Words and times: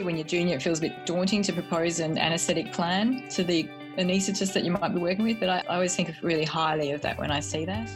When 0.00 0.16
you're 0.16 0.26
junior, 0.26 0.56
it 0.56 0.62
feels 0.62 0.78
a 0.78 0.82
bit 0.82 1.06
daunting 1.06 1.42
to 1.42 1.52
propose 1.52 2.00
an 2.00 2.18
anaesthetic 2.18 2.72
plan 2.72 3.28
to 3.30 3.44
the 3.44 3.68
anaesthetist 3.96 4.52
that 4.54 4.64
you 4.64 4.72
might 4.72 4.92
be 4.92 5.00
working 5.00 5.24
with, 5.24 5.38
but 5.38 5.48
I, 5.48 5.62
always 5.68 5.94
think 5.94 6.12
really 6.20 6.44
highly 6.44 6.90
of 6.90 7.00
that 7.02 7.18
when 7.18 7.30
I 7.30 7.40
see 7.40 7.64
that. 7.64 7.90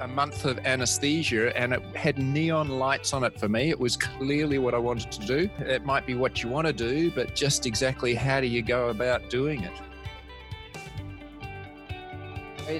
a 0.00 0.08
month 0.08 0.44
of 0.44 0.58
anesthesia 0.66 1.56
and 1.56 1.72
it 1.72 1.82
had 1.96 2.18
neon 2.18 2.68
lights 2.68 3.12
on 3.14 3.24
it 3.24 3.38
for 3.40 3.48
me. 3.48 3.70
It 3.70 3.80
was 3.80 3.96
clearly 3.96 4.58
what 4.58 4.74
I 4.74 4.78
wanted 4.78 5.10
to 5.12 5.26
do. 5.26 5.50
It 5.58 5.84
might 5.84 6.06
be 6.06 6.14
what 6.14 6.42
you 6.42 6.50
want 6.50 6.66
to 6.66 6.72
do, 6.72 7.10
but 7.10 7.34
just 7.34 7.66
exactly 7.66 8.14
how 8.14 8.40
do 8.40 8.46
you 8.46 8.62
go 8.62 8.90
about 8.90 9.30
doing 9.30 9.64
it? 9.64 9.72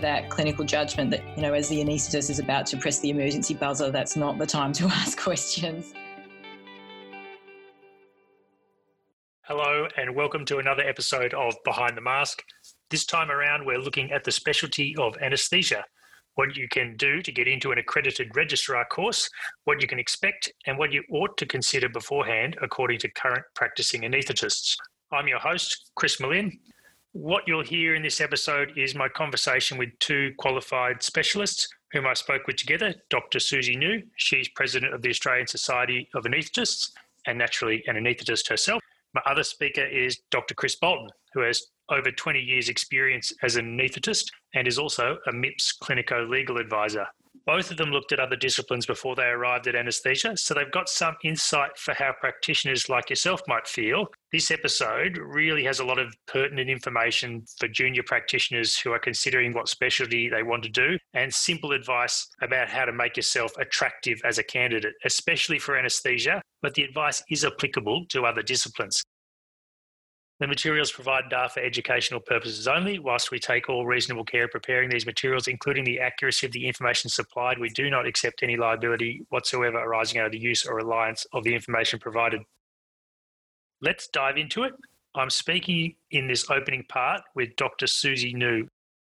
That 0.02 0.30
clinical 0.30 0.64
judgment 0.64 1.10
that, 1.10 1.22
you 1.36 1.42
know, 1.42 1.54
as 1.54 1.68
the 1.68 1.82
anaesthetist 1.82 2.28
is 2.28 2.38
about 2.38 2.66
to 2.66 2.76
press 2.76 2.98
the 2.98 3.10
emergency 3.10 3.54
buzzer, 3.54 3.90
that's 3.90 4.14
not 4.14 4.36
the 4.36 4.46
time 4.46 4.72
to 4.74 4.84
ask 4.88 5.18
questions. 5.18 5.94
And 9.98 10.14
welcome 10.14 10.44
to 10.44 10.58
another 10.58 10.82
episode 10.82 11.32
of 11.32 11.54
Behind 11.64 11.96
the 11.96 12.02
Mask. 12.02 12.42
This 12.90 13.06
time 13.06 13.30
around, 13.30 13.64
we're 13.64 13.78
looking 13.78 14.12
at 14.12 14.24
the 14.24 14.30
specialty 14.30 14.94
of 14.98 15.16
anaesthesia 15.22 15.86
what 16.34 16.54
you 16.54 16.68
can 16.68 16.98
do 16.98 17.22
to 17.22 17.32
get 17.32 17.48
into 17.48 17.72
an 17.72 17.78
accredited 17.78 18.36
registrar 18.36 18.84
course, 18.84 19.30
what 19.64 19.80
you 19.80 19.88
can 19.88 19.98
expect, 19.98 20.52
and 20.66 20.76
what 20.76 20.92
you 20.92 21.02
ought 21.10 21.34
to 21.38 21.46
consider 21.46 21.88
beforehand 21.88 22.58
according 22.60 22.98
to 22.98 23.10
current 23.12 23.42
practicing 23.54 24.02
anaesthetists. 24.02 24.76
I'm 25.12 25.28
your 25.28 25.38
host, 25.38 25.92
Chris 25.94 26.20
Mullin. 26.20 26.52
What 27.12 27.44
you'll 27.46 27.64
hear 27.64 27.94
in 27.94 28.02
this 28.02 28.20
episode 28.20 28.72
is 28.76 28.94
my 28.94 29.08
conversation 29.08 29.78
with 29.78 29.98
two 29.98 30.34
qualified 30.36 31.02
specialists 31.02 31.66
whom 31.92 32.06
I 32.06 32.12
spoke 32.12 32.46
with 32.46 32.56
together 32.56 32.94
Dr. 33.08 33.38
Suzi 33.38 33.78
Nou, 33.78 34.02
she's 34.16 34.50
president 34.50 34.92
of 34.92 35.00
the 35.00 35.08
Australian 35.08 35.46
Society 35.46 36.06
of 36.14 36.24
Anaesthetists 36.24 36.90
and 37.26 37.38
naturally 37.38 37.82
an 37.86 37.96
anaesthetist 37.96 38.46
herself. 38.50 38.82
My 39.16 39.22
other 39.32 39.44
speaker 39.44 39.82
is 39.82 40.18
Dr. 40.30 40.52
Chris 40.52 40.76
Bolton, 40.76 41.08
who 41.32 41.40
has 41.40 41.68
over 41.88 42.10
20 42.10 42.38
years' 42.38 42.68
experience 42.68 43.32
as 43.42 43.56
an 43.56 43.64
anaesthetist 43.64 44.26
and 44.54 44.68
is 44.68 44.78
also 44.78 45.16
a 45.26 45.32
MIPS 45.32 45.72
clinico 45.82 46.28
legal 46.28 46.58
advisor. 46.58 47.06
Both 47.46 47.70
of 47.70 47.78
them 47.78 47.88
looked 47.88 48.12
at 48.12 48.20
other 48.20 48.36
disciplines 48.36 48.84
before 48.84 49.16
they 49.16 49.22
arrived 49.24 49.68
at 49.68 49.74
anaesthesia, 49.74 50.36
so 50.36 50.52
they've 50.52 50.70
got 50.70 50.90
some 50.90 51.16
insight 51.24 51.78
for 51.78 51.94
how 51.94 52.12
practitioners 52.20 52.90
like 52.90 53.08
yourself 53.08 53.40
might 53.48 53.66
feel. 53.66 54.08
This 54.36 54.50
episode 54.50 55.16
really 55.16 55.64
has 55.64 55.80
a 55.80 55.84
lot 55.86 55.98
of 55.98 56.14
pertinent 56.26 56.68
information 56.68 57.46
for 57.58 57.68
junior 57.68 58.02
practitioners 58.02 58.78
who 58.78 58.92
are 58.92 58.98
considering 58.98 59.54
what 59.54 59.66
specialty 59.66 60.28
they 60.28 60.42
want 60.42 60.62
to 60.64 60.68
do 60.68 60.98
and 61.14 61.32
simple 61.32 61.72
advice 61.72 62.28
about 62.42 62.68
how 62.68 62.84
to 62.84 62.92
make 62.92 63.16
yourself 63.16 63.56
attractive 63.56 64.20
as 64.26 64.36
a 64.36 64.42
candidate, 64.42 64.92
especially 65.06 65.58
for 65.58 65.74
anaesthesia, 65.74 66.42
but 66.60 66.74
the 66.74 66.82
advice 66.82 67.22
is 67.30 67.46
applicable 67.46 68.04
to 68.10 68.26
other 68.26 68.42
disciplines. 68.42 69.02
The 70.38 70.46
materials 70.46 70.92
provided 70.92 71.32
are 71.32 71.48
for 71.48 71.60
educational 71.60 72.20
purposes 72.20 72.68
only. 72.68 72.98
Whilst 72.98 73.30
we 73.30 73.38
take 73.38 73.70
all 73.70 73.86
reasonable 73.86 74.26
care 74.26 74.42
in 74.42 74.50
preparing 74.50 74.90
these 74.90 75.06
materials, 75.06 75.48
including 75.48 75.84
the 75.84 76.00
accuracy 76.00 76.44
of 76.44 76.52
the 76.52 76.66
information 76.66 77.08
supplied, 77.08 77.58
we 77.58 77.70
do 77.70 77.88
not 77.88 78.06
accept 78.06 78.42
any 78.42 78.58
liability 78.58 79.22
whatsoever 79.30 79.78
arising 79.78 80.20
out 80.20 80.26
of 80.26 80.32
the 80.32 80.38
use 80.38 80.66
or 80.66 80.76
reliance 80.76 81.24
of 81.32 81.42
the 81.42 81.54
information 81.54 81.98
provided. 81.98 82.42
Let's 83.82 84.08
dive 84.08 84.38
into 84.38 84.62
it. 84.62 84.72
I'm 85.14 85.28
speaking 85.28 85.94
in 86.10 86.26
this 86.28 86.50
opening 86.50 86.84
part 86.88 87.20
with 87.34 87.56
Dr. 87.56 87.86
Suzi 87.86 88.34
Nou. 88.34 88.66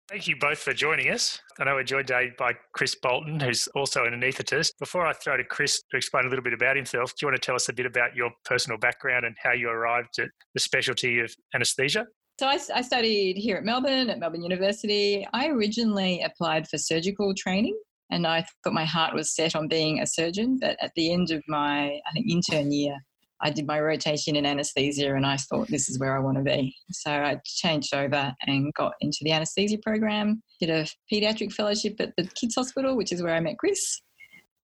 Thank 0.10 0.28
you 0.28 0.36
both 0.40 0.60
for 0.60 0.74
joining 0.74 1.12
us. 1.12 1.40
I 1.60 1.66
know 1.66 1.76
we're 1.76 1.84
joined 1.84 2.08
today 2.08 2.32
by 2.40 2.54
Chris 2.74 2.96
Bolton, 2.96 3.40
who's 3.40 3.68
also 3.76 4.06
an 4.06 4.14
anaesthetist. 4.14 4.72
Before 4.80 5.06
I 5.06 5.14
throw 5.14 5.38
to 5.38 5.44
Chris 5.44 5.84
to 5.92 5.98
explain 5.98 6.26
a 6.26 6.30
little 6.30 6.44
bit 6.44 6.54
about 6.54 6.76
himself, 6.76 7.12
do 7.12 7.26
you 7.26 7.28
want 7.28 7.42
to 7.42 7.46
tell 7.46 7.56
us 7.56 7.70
a 7.70 7.74
bit 7.74 7.86
about 7.86 8.16
your 8.16 8.32
personal 8.46 8.80
background 8.80 9.26
and 9.26 9.36
how 9.44 9.52
you 9.52 9.70
arrived 9.70 10.18
at 10.20 10.30
the 10.54 10.60
specialty 10.60 11.20
of 11.20 11.36
anaesthesia? 11.54 12.08
So 12.40 12.48
I, 12.48 12.58
I 12.74 12.82
studied 12.82 13.38
here 13.38 13.58
at 13.58 13.64
Melbourne, 13.64 14.10
at 14.10 14.18
Melbourne 14.18 14.44
University. 14.44 15.28
I 15.34 15.50
originally 15.50 16.22
applied 16.22 16.68
for 16.68 16.78
surgical 16.78 17.34
training 17.36 17.78
and 18.10 18.26
I 18.26 18.46
thought 18.64 18.74
my 18.74 18.86
heart 18.86 19.14
was 19.14 19.36
set 19.36 19.56
on 19.56 19.68
being 19.68 20.00
a 20.00 20.08
surgeon. 20.08 20.58
But 20.60 20.78
at 20.82 20.92
the 20.96 21.12
end 21.12 21.32
of 21.32 21.44
my, 21.48 22.00
I 22.08 22.12
think, 22.14 22.28
intern 22.30 22.72
year, 22.72 22.96
I 23.42 23.52
did 23.52 23.68
my 23.68 23.80
rotation 23.80 24.36
in 24.36 24.46
anesthesia 24.46 25.16
and 25.16 25.26
I 25.26 25.38
thought 25.38 25.68
this 25.68 25.90
is 25.90 26.00
where 26.00 26.16
I 26.16 26.20
want 26.20 26.38
to 26.38 26.44
be. 26.44 26.76
So 26.92 27.12
I 27.12 27.40
changed 27.46 27.94
over 27.94 28.34
and 28.46 28.74
got 28.74 28.94
into 29.02 29.20
the 29.22 29.32
anesthesia 29.32 29.78
program, 29.84 30.42
did 30.60 30.70
a 30.70 30.88
pediatric 31.12 31.54
fellowship 31.54 32.00
at 32.00 32.16
the 32.18 32.28
kids 32.36 32.56
hospital, 32.56 32.96
which 32.96 33.12
is 33.12 33.22
where 33.22 33.36
I 33.36 33.40
met 33.40 33.58
Chris. 33.58 34.02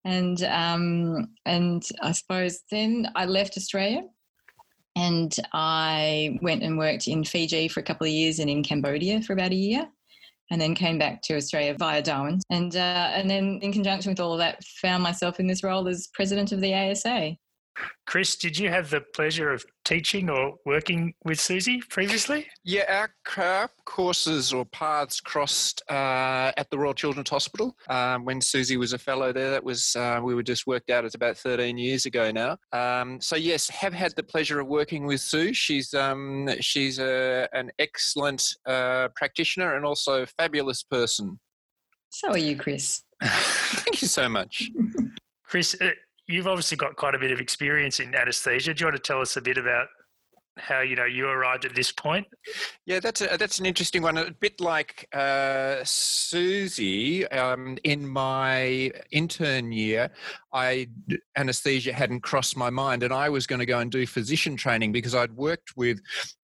And 0.05 0.43
um, 0.43 1.29
and 1.45 1.83
I 2.01 2.11
suppose 2.11 2.61
then 2.71 3.09
I 3.15 3.25
left 3.25 3.57
Australia 3.57 4.03
and 4.95 5.33
I 5.53 6.37
went 6.41 6.61
and 6.61 6.77
worked 6.77 7.07
in 7.07 7.23
Fiji 7.23 7.67
for 7.67 7.79
a 7.79 7.83
couple 7.83 8.05
of 8.05 8.11
years 8.11 8.39
and 8.39 8.49
in 8.49 8.63
Cambodia 8.63 9.21
for 9.21 9.33
about 9.33 9.51
a 9.51 9.55
year 9.55 9.87
and 10.51 10.61
then 10.61 10.75
came 10.75 10.99
back 10.99 11.21
to 11.23 11.35
Australia 11.35 11.75
via 11.77 12.01
Darwin. 12.01 12.39
And, 12.49 12.75
uh, 12.75 13.09
and 13.13 13.29
then, 13.29 13.59
in 13.61 13.73
conjunction 13.73 14.11
with 14.11 14.19
all 14.19 14.33
of 14.33 14.39
that, 14.39 14.63
found 14.63 15.01
myself 15.01 15.39
in 15.39 15.47
this 15.47 15.63
role 15.63 15.87
as 15.87 16.09
president 16.13 16.51
of 16.51 16.61
the 16.61 16.73
ASA. 16.73 17.35
Chris, 18.05 18.35
did 18.35 18.57
you 18.57 18.69
have 18.69 18.89
the 18.89 19.01
pleasure 19.01 19.51
of 19.51 19.65
teaching 19.85 20.29
or 20.29 20.55
working 20.65 21.13
with 21.23 21.37
Suzi 21.37 21.79
previously? 21.89 22.47
Yeah, 22.63 23.07
our 23.25 23.69
courses 23.85 24.53
or 24.53 24.65
paths 24.65 25.19
crossed 25.19 25.81
uh, 25.89 26.51
at 26.57 26.69
the 26.69 26.77
Royal 26.77 26.93
Children's 26.93 27.29
Hospital 27.29 27.75
um, 27.89 28.25
when 28.25 28.39
Suzi 28.39 28.77
was 28.77 28.93
a 28.93 28.97
fellow 28.97 29.33
there. 29.33 29.51
That 29.51 29.63
was 29.63 29.95
uh, 29.95 30.19
we 30.23 30.35
were 30.35 30.43
just 30.43 30.67
worked 30.67 30.89
out. 30.89 31.05
It's 31.05 31.15
about 31.15 31.37
13 31.37 31.77
years 31.77 32.05
ago 32.05 32.31
now. 32.31 32.57
Um, 32.71 33.19
so 33.21 33.35
yes, 33.35 33.69
have 33.69 33.93
had 33.93 34.13
the 34.15 34.23
pleasure 34.23 34.59
of 34.59 34.67
working 34.67 35.05
with 35.05 35.21
Sue. 35.21 35.53
She's 35.53 35.93
um, 35.93 36.49
she's 36.59 36.99
a, 36.99 37.47
an 37.53 37.71
excellent 37.79 38.43
uh, 38.67 39.09
practitioner 39.15 39.75
and 39.75 39.85
also 39.85 40.23
a 40.23 40.25
fabulous 40.25 40.83
person. 40.83 41.39
So 42.09 42.29
are 42.29 42.37
you, 42.37 42.55
Chris. 42.55 43.03
Thank 43.23 44.01
you 44.01 44.07
so 44.07 44.29
much. 44.29 44.69
Chris, 45.45 45.75
uh, 45.81 45.89
you've 46.27 46.47
obviously 46.47 46.77
got 46.77 46.95
quite 46.95 47.15
a 47.15 47.19
bit 47.19 47.31
of 47.31 47.39
experience 47.39 47.99
in 47.99 48.15
anesthesia. 48.15 48.73
Do 48.73 48.81
you 48.81 48.87
want 48.87 48.95
to 48.95 49.01
tell 49.01 49.21
us 49.21 49.37
a 49.37 49.41
bit 49.41 49.57
about 49.57 49.87
how 50.57 50.81
you 50.81 50.95
know 50.95 51.05
you 51.05 51.27
arrived 51.27 51.65
at 51.65 51.75
this 51.75 51.91
point? 51.91 52.27
Yeah, 52.85 52.99
that's 52.99 53.21
a, 53.21 53.37
that's 53.37 53.59
an 53.59 53.65
interesting 53.65 54.01
one. 54.01 54.17
A 54.17 54.31
bit 54.31 54.59
like 54.61 55.07
uh, 55.13 55.81
Suzi, 55.83 57.31
um, 57.35 57.77
in 57.83 58.07
my 58.07 58.91
intern 59.11 59.71
year, 59.71 60.09
I 60.53 60.87
anesthesia 61.35 61.93
hadn't 61.93 62.21
crossed 62.21 62.55
my 62.55 62.69
mind, 62.69 63.03
and 63.03 63.13
I 63.13 63.29
was 63.29 63.47
going 63.47 63.59
to 63.59 63.65
go 63.65 63.79
and 63.79 63.91
do 63.91 64.05
physician 64.05 64.55
training 64.55 64.91
because 64.91 65.15
I'd 65.15 65.35
worked 65.35 65.75
with 65.75 65.99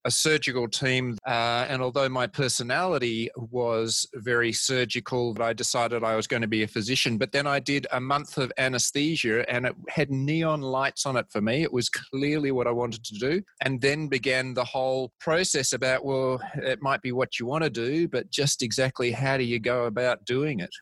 a 0.06 0.12
surgical 0.12 0.68
team, 0.68 1.18
uh, 1.28 1.66
and 1.70 1.82
although 1.82 2.10
my 2.10 2.26
personality 2.26 3.30
was 3.36 4.08
very 4.16 4.52
surgical, 4.52 5.36
I 5.42 5.54
decided 5.54 6.04
I 6.04 6.16
was 6.16 6.26
going 6.26 6.42
to 6.42 6.48
be 6.48 6.64
a 6.64 6.68
physician. 6.68 7.18
But 7.18 7.32
then 7.32 7.46
I 7.46 7.60
did 7.60 7.86
a 7.92 8.00
month 8.00 8.38
of 8.38 8.52
anesthesia, 8.58 9.50
and 9.50 9.66
it 9.66 9.76
had 9.90 10.10
neon 10.10 10.62
lights 10.62 11.06
on 11.06 11.18
it 11.18 11.28
for 11.30 11.42
me. 11.42 11.64
It 11.64 11.74
was 11.74 11.90
clearly 11.90 12.52
what 12.52 12.66
I 12.66 12.72
wanted 12.72 13.04
to 13.06 13.16
do, 13.16 13.42
and 13.62 13.82
then 13.82 13.99
began 14.08 14.54
the 14.54 14.64
whole 14.64 15.12
process 15.20 15.74
about 15.74 16.06
well, 16.06 16.42
it 16.56 16.82
might 16.82 17.02
be 17.02 17.12
what 17.12 17.40
you 17.40 17.46
want 17.46 17.64
to 17.64 17.70
do, 17.70 18.08
but 18.08 18.30
just 18.30 18.62
exactly 18.62 19.12
how 19.12 19.38
do 19.38 19.44
you 19.44 19.60
go 19.60 19.86
about 19.86 20.26
doing 20.26 20.60
it? 20.60 20.74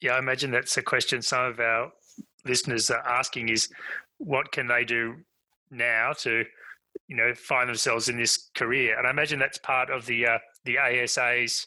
Yeah, 0.00 0.14
I 0.14 0.18
imagine 0.18 0.50
that's 0.50 0.76
a 0.76 0.82
question 0.82 1.22
some 1.22 1.44
of 1.44 1.60
our 1.60 1.92
listeners 2.44 2.90
are 2.90 3.06
asking 3.06 3.48
is 3.48 3.68
what 4.18 4.50
can 4.50 4.66
they 4.66 4.84
do 4.84 5.14
now 5.70 6.12
to 6.12 6.44
you 7.08 7.16
know 7.16 7.32
find 7.34 7.68
themselves 7.68 8.08
in 8.08 8.16
this 8.16 8.50
career? 8.54 8.98
And 8.98 9.06
i 9.06 9.10
imagine 9.10 9.38
that's 9.38 9.58
part 9.58 9.90
of 9.90 10.06
the 10.06 10.26
uh, 10.26 10.38
the 10.64 10.78
asa's 10.78 11.66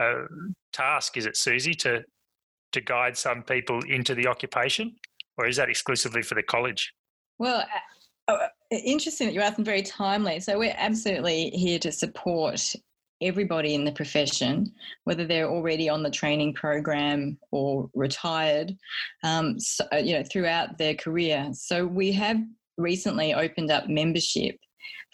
uh, 0.00 0.24
task 0.72 1.16
is 1.16 1.26
it 1.26 1.34
suzi 1.34 1.76
to 1.78 2.02
to 2.72 2.80
guide 2.80 3.16
some 3.16 3.42
people 3.42 3.80
into 3.88 4.14
the 4.14 4.26
occupation? 4.26 4.94
Or 5.36 5.46
is 5.46 5.56
that 5.56 5.68
exclusively 5.68 6.22
for 6.22 6.34
the 6.34 6.42
college? 6.42 6.92
Well 7.38 7.64
oh, 8.28 8.38
interesting 8.70 9.26
that 9.26 9.34
you 9.34 9.40
asked 9.40 9.58
and 9.58 9.66
very 9.66 9.82
timely 9.82 10.40
so 10.40 10.58
we're 10.58 10.74
absolutely 10.76 11.50
here 11.50 11.78
to 11.78 11.92
support 11.92 12.74
everybody 13.24 13.74
in 13.74 13.84
the 13.84 13.92
profession, 13.92 14.72
whether 15.04 15.26
they're 15.26 15.48
already 15.48 15.88
on 15.88 16.02
the 16.02 16.10
training 16.10 16.52
program 16.52 17.38
or 17.50 17.88
retired, 17.94 18.76
um, 19.22 19.58
so, 19.58 19.84
uh, 19.92 19.96
you 19.96 20.14
know, 20.14 20.24
throughout 20.30 20.78
their 20.78 20.94
career. 20.94 21.48
So 21.52 21.86
we 21.86 22.12
have 22.12 22.38
recently 22.76 23.34
opened 23.34 23.70
up 23.70 23.88
membership 23.88 24.56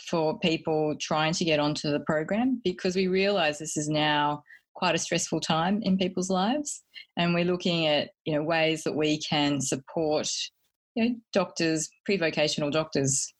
for 0.09 0.39
people 0.39 0.97
trying 0.99 1.35
to 1.35 1.45
get 1.45 1.61
onto 1.61 1.91
the 1.91 2.01
program 2.01 2.61
because 2.65 2.97
we 2.97 3.07
realise 3.07 3.59
this 3.59 3.77
is 3.77 3.89
now 3.89 4.43
quite 4.75 4.95
a 4.95 4.99
stressful 4.99 5.41
time 5.41 5.81
in 5.83 5.99
people's 5.99 6.31
lives, 6.31 6.83
and 7.17 7.35
we're 7.35 7.45
looking 7.45 7.87
at 7.87 8.11
you 8.25 8.35
know 8.35 8.43
ways 8.43 8.83
that 8.85 8.95
we 8.95 9.21
can 9.21 9.61
support 9.61 10.31
you 10.95 11.05
know 11.05 11.15
doctors, 11.33 11.89
pre-vocational 12.05 12.71
doctors. 12.71 13.33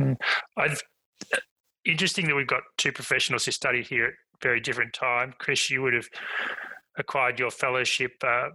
Mm. 0.00 0.16
I've 0.56 0.80
interesting 1.84 2.26
that 2.26 2.34
we've 2.34 2.46
got 2.46 2.62
two 2.78 2.92
professionals 2.92 3.44
who 3.44 3.50
studied 3.50 3.86
here 3.86 4.06
at 4.06 4.12
very 4.40 4.60
different 4.60 4.92
time. 4.92 5.34
Chris, 5.38 5.70
you 5.70 5.82
would 5.82 5.94
have 5.94 6.08
acquired 6.98 7.38
your 7.38 7.50
fellowship 7.50 8.12
uh, 8.22 8.48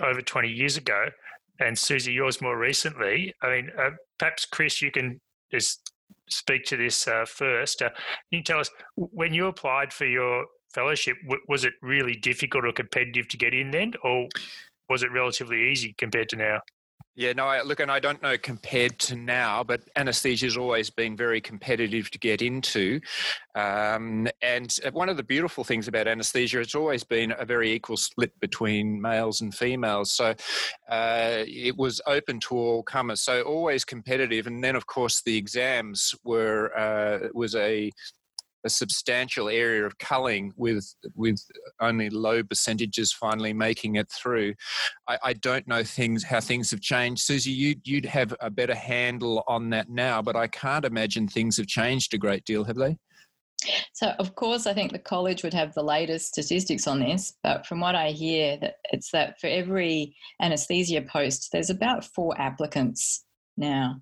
over 0.00 0.20
20 0.20 0.48
years 0.48 0.76
ago. 0.76 1.06
and 1.60 1.76
Suzi, 1.76 2.14
yours 2.14 2.40
more 2.40 2.58
recently. 2.58 3.34
I 3.42 3.50
mean, 3.50 3.70
uh, 3.78 3.90
perhaps 4.18 4.44
Chris, 4.44 4.82
you 4.82 4.90
can 4.90 5.20
just 5.50 5.92
speak 6.28 6.64
to 6.66 6.76
this 6.76 7.06
uh, 7.08 7.24
first. 7.26 7.82
Uh, 7.82 7.90
can 7.90 8.38
you 8.38 8.42
tell 8.42 8.60
us 8.60 8.70
when 8.96 9.32
you 9.32 9.46
applied 9.46 9.92
for 9.92 10.06
your 10.06 10.44
fellowship, 10.74 11.16
w- 11.22 11.42
was 11.48 11.64
it 11.64 11.72
really 11.82 12.14
difficult 12.16 12.64
or 12.64 12.72
competitive 12.72 13.28
to 13.28 13.36
get 13.36 13.54
in 13.54 13.70
then, 13.70 13.92
or 14.02 14.28
was 14.90 15.02
it 15.02 15.10
relatively 15.12 15.70
easy 15.70 15.94
compared 15.96 16.28
to 16.28 16.36
now? 16.36 16.60
Yeah, 17.18 17.32
no, 17.32 17.46
I, 17.46 17.62
look, 17.62 17.80
and 17.80 17.90
I 17.90 17.98
don't 17.98 18.22
know 18.22 18.36
compared 18.36 18.98
to 18.98 19.16
now, 19.16 19.64
but 19.64 19.80
anesthesia 19.96 20.44
has 20.44 20.58
always 20.58 20.90
been 20.90 21.16
very 21.16 21.40
competitive 21.40 22.10
to 22.10 22.18
get 22.18 22.42
into. 22.42 23.00
Um, 23.54 24.28
and 24.42 24.76
uh, 24.84 24.90
one 24.90 25.08
of 25.08 25.16
the 25.16 25.22
beautiful 25.22 25.64
things 25.64 25.88
about 25.88 26.08
anesthesia, 26.08 26.60
it's 26.60 26.74
always 26.74 27.04
been 27.04 27.32
a 27.38 27.46
very 27.46 27.72
equal 27.72 27.96
split 27.96 28.38
between 28.40 29.00
males 29.00 29.40
and 29.40 29.54
females. 29.54 30.12
So 30.12 30.34
uh, 30.90 31.44
it 31.46 31.74
was 31.78 32.02
open 32.06 32.38
to 32.40 32.54
all 32.54 32.82
comers, 32.82 33.22
so 33.22 33.40
always 33.44 33.82
competitive. 33.82 34.46
And 34.46 34.62
then, 34.62 34.76
of 34.76 34.86
course, 34.86 35.22
the 35.22 35.38
exams 35.38 36.14
were 36.22 36.70
uh, 36.78 37.28
was 37.32 37.54
a 37.54 37.90
a 38.66 38.70
substantial 38.70 39.48
area 39.48 39.86
of 39.86 39.96
culling 39.98 40.52
with 40.56 40.94
with 41.14 41.40
only 41.80 42.10
low 42.10 42.42
percentages 42.42 43.12
finally 43.12 43.52
making 43.52 43.96
it 43.96 44.10
through. 44.10 44.54
I, 45.08 45.18
I, 45.24 45.32
don't 45.32 45.66
know 45.66 45.84
things 45.84 46.24
how 46.24 46.40
things 46.40 46.70
have 46.72 46.80
changed. 46.80 47.26
Suzi, 47.26 47.54
you 47.54 47.76
you'd 47.84 48.04
have 48.04 48.34
a 48.40 48.50
better 48.50 48.74
handle 48.74 49.44
on 49.48 49.70
that 49.70 49.88
now, 49.88 50.20
but 50.20 50.36
I 50.36 50.48
can't 50.48 50.84
imagine 50.84 51.28
things 51.28 51.56
have 51.56 51.66
changed 51.66 52.12
a 52.12 52.18
great 52.18 52.44
deal, 52.44 52.64
have 52.64 52.76
they? 52.76 52.98
So, 53.94 54.08
of 54.18 54.34
course, 54.34 54.66
I 54.66 54.74
think 54.74 54.92
the 54.92 54.98
college 54.98 55.42
would 55.42 55.54
have 55.54 55.72
the 55.74 55.82
latest 55.82 56.28
statistics 56.28 56.86
on 56.86 57.00
this, 57.00 57.34
but 57.42 57.66
from 57.66 57.80
what 57.80 57.94
I 57.94 58.10
hear, 58.10 58.58
it's 58.92 59.10
that 59.12 59.40
for 59.40 59.46
every 59.46 60.14
anaesthesia 60.40 61.02
post, 61.02 61.50
there's 61.52 61.70
about 61.70 62.04
four 62.04 62.38
applicants 62.40 63.25
now. 63.56 64.00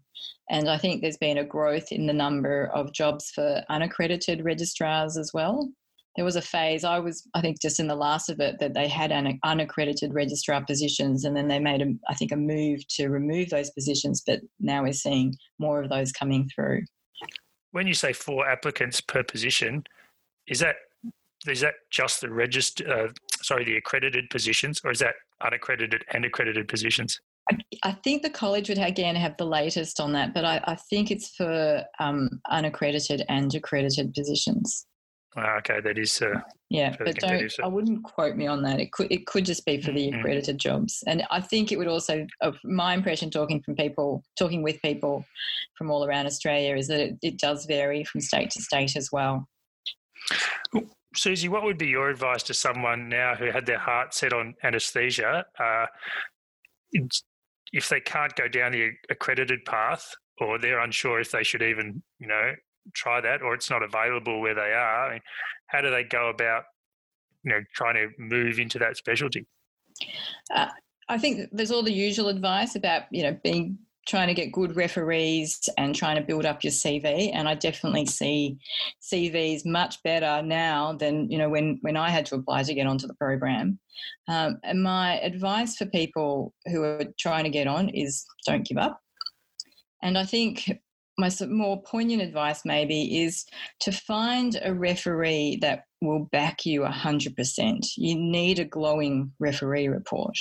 And 0.51 0.69
I 0.69 0.79
think 0.79 1.01
there's 1.01 1.17
been 1.17 1.39
a 1.39 1.45
growth 1.45 1.91
in 1.91 2.07
the 2.07 2.13
number 2.13 2.67
of 2.75 2.93
jobs 2.93 3.31
for 3.31 3.63
unaccredited 3.69 4.45
registrars 4.45 5.17
as 5.17 5.33
well. 5.33 5.69
There 6.17 6.25
was 6.25 6.37
a 6.37 6.43
phase, 6.43 6.85
I 6.85 7.01
was, 7.01 7.29
I 7.35 7.41
think, 7.41 7.61
just 7.61 7.81
in 7.81 7.89
the 7.89 7.97
last 7.97 8.31
of 8.31 8.39
it, 8.39 8.61
that 8.61 8.73
they 8.73 8.87
had 8.87 9.11
un- 9.11 9.41
unaccredited 9.43 10.15
registrar 10.15 10.65
positions, 10.65 11.25
and 11.25 11.37
then 11.37 11.49
they 11.49 11.59
made, 11.59 11.83
a, 11.83 11.93
I 12.09 12.15
think, 12.15 12.31
a 12.31 12.37
move 12.37 12.87
to 12.91 13.09
remove 13.09 13.51
those 13.51 13.71
positions. 13.71 14.23
But 14.25 14.41
now 14.61 14.85
we're 14.85 14.93
seeing 14.93 15.35
more 15.59 15.83
of 15.83 15.91
those 15.91 16.13
coming 16.13 16.49
through. 16.55 16.83
When 17.73 17.89
you 17.89 17.95
say 17.95 18.13
four 18.13 18.49
applicants 18.49 19.01
per 19.01 19.25
position, 19.25 19.83
is 20.47 20.61
that 20.61 20.77
is 21.49 21.61
that 21.61 21.75
just 21.91 22.21
the 22.21 22.31
register? 22.31 22.89
Uh, 22.89 23.09
sorry, 23.43 23.65
the 23.65 23.77
accredited 23.77 24.31
positions, 24.31 24.81
or 24.85 24.93
is 24.93 25.01
that 25.01 25.15
unaccredited 25.45 26.05
and 26.13 26.25
accredited 26.25 26.69
positions? 26.69 27.21
I, 27.83 27.93
think 27.93 28.23
the 28.23 28.31
college 28.31 28.69
would 28.69 28.79
again 28.79 29.17
have 29.17 29.37
the 29.37 29.45
latest 29.45 30.01
on 30.01 30.13
that, 30.13 30.33
but 30.33 30.45
I, 30.45 30.63
I 30.65 30.77
think 30.77 31.11
it's 31.11 31.29
for 31.31 31.85
um, 31.99 32.41
unaccredited 32.51 33.25
and 33.29 33.55
accredited 33.55 34.15
positions. 34.15 34.87
Ah, 35.37 35.57
okay, 35.59 35.81
that 35.81 35.99
is. 35.99 36.23
Uh, 36.23 36.41
yeah, 36.71 36.95
but 36.97 37.17
don't. 37.17 37.53
I 37.63 37.67
wouldn't 37.67 38.05
quote 38.05 38.37
me 38.37 38.47
on 38.47 38.63
that. 38.63 38.79
It 38.81 38.93
could. 38.93 39.11
It 39.11 39.27
could 39.27 39.45
just 39.45 39.67
be 39.67 39.81
for 39.81 39.91
the 39.91 40.09
mm-hmm. 40.09 40.21
accredited 40.21 40.59
jobs, 40.59 41.03
and 41.07 41.25
I 41.31 41.41
think 41.41 41.73
it 41.73 41.77
would 41.77 41.89
also. 41.89 42.27
Of 42.41 42.57
my 42.65 42.95
impression, 42.95 43.31
talking 43.31 43.61
from 43.63 43.75
people, 43.75 44.23
talking 44.39 44.63
with 44.63 44.81
people 44.81 45.25
from 45.77 45.91
all 45.91 46.05
around 46.07 46.27
Australia, 46.27 46.77
is 46.77 46.87
that 46.87 47.01
it, 47.01 47.19
it 47.23 47.39
does 47.39 47.67
vary 47.67 48.05
from 48.05 48.21
state 48.21 48.51
to 48.51 48.63
state 48.63 48.97
as 48.97 49.11
well. 49.11 49.49
Suzi, 51.17 51.49
what 51.49 51.65
would 51.65 51.79
be 51.79 51.89
your 51.89 52.11
advice 52.11 52.43
to 52.45 52.55
someone 52.55 53.09
now 53.09 53.35
who 53.35 53.47
had 53.47 53.67
their 53.67 53.79
heart 53.79 54.15
set 54.15 54.33
on 54.33 54.55
anaesthesia? 54.63 55.45
If 57.75 57.89
they 57.89 58.01
can't 58.01 58.35
go 58.37 58.47
down 58.47 58.71
the 58.71 58.91
accredited 59.11 59.65
path 59.65 60.15
or 60.41 60.59
they're 60.59 60.79
unsure 60.79 61.19
if 61.21 61.33
they 61.33 61.43
should 61.43 61.61
even, 61.63 62.03
you 62.21 62.29
know, 62.29 62.53
try 62.93 63.21
that 63.21 63.43
or 63.43 63.53
it's 63.53 63.69
not 63.69 63.83
available 63.83 64.41
where 64.41 64.55
they 64.55 64.73
are, 64.73 65.09
I 65.09 65.13
mean, 65.15 65.21
how 65.67 65.81
do 65.81 65.91
they 65.91 66.05
go 66.05 66.29
about, 66.29 66.63
you 67.43 67.51
know, 67.51 67.61
trying 67.75 67.95
to 67.95 68.09
move 68.17 68.61
into 68.61 68.79
that 68.79 68.97
specialty? 68.97 69.45
Uh, 70.55 70.69
I 71.09 71.19
think 71.19 71.49
there's 71.51 71.73
all 71.73 71.83
the 71.83 71.93
usual 71.93 72.29
advice 72.29 72.77
about, 72.77 73.03
you 73.11 73.25
know, 73.25 73.37
being 73.43 73.77
trying 74.07 74.29
to 74.29 74.35
get 74.35 74.53
good 74.53 74.77
referees 74.77 75.69
and 75.79 75.95
trying 75.95 76.17
to 76.17 76.23
build 76.23 76.45
up 76.45 76.63
your 76.63 76.73
CV. 76.73 77.31
And 77.33 77.49
I 77.49 77.55
definitely 77.55 78.07
see 78.07 78.59
CVs 79.03 79.65
much 79.65 80.03
better 80.03 80.43
now 80.43 80.93
than 80.93 81.31
you 81.31 81.39
know 81.39 81.49
when 81.49 81.79
when 81.83 81.97
I 81.97 82.11
had 82.11 82.27
to 82.27 82.37
apply 82.37 82.63
to 82.65 82.75
get 82.75 82.87
onto 82.87 83.07
the 83.07 83.15
program. 83.15 83.79
Um, 84.29 84.59
and 84.63 84.83
my 84.83 85.19
advice 85.21 85.77
for 85.77 85.87
people 85.87 86.53
who 86.67 86.83
are 86.83 87.05
trying 87.19 87.45
to 87.45 87.51
get 87.51 87.67
on 87.67 87.89
is 87.91 88.25
don't 88.47 88.67
give 88.67 88.79
up. 88.79 89.01
And 90.03 90.19
I 90.19 90.25
think 90.25 90.71
my 91.19 91.31
more 91.49 91.81
poignant 91.83 92.23
advice 92.23 92.63
maybe 92.65 93.23
is 93.23 93.45
to 93.81 93.93
find 93.93 94.59
a 94.65 94.75
referee 94.75 95.59
that 95.61 95.85
will 96.05 96.27
back 96.33 96.65
you 96.67 96.83
100%. 96.83 97.87
You 97.97 98.15
need 98.15 98.59
a 98.59 98.65
glowing 98.65 99.33
referee 99.39 99.89
report. 99.89 100.37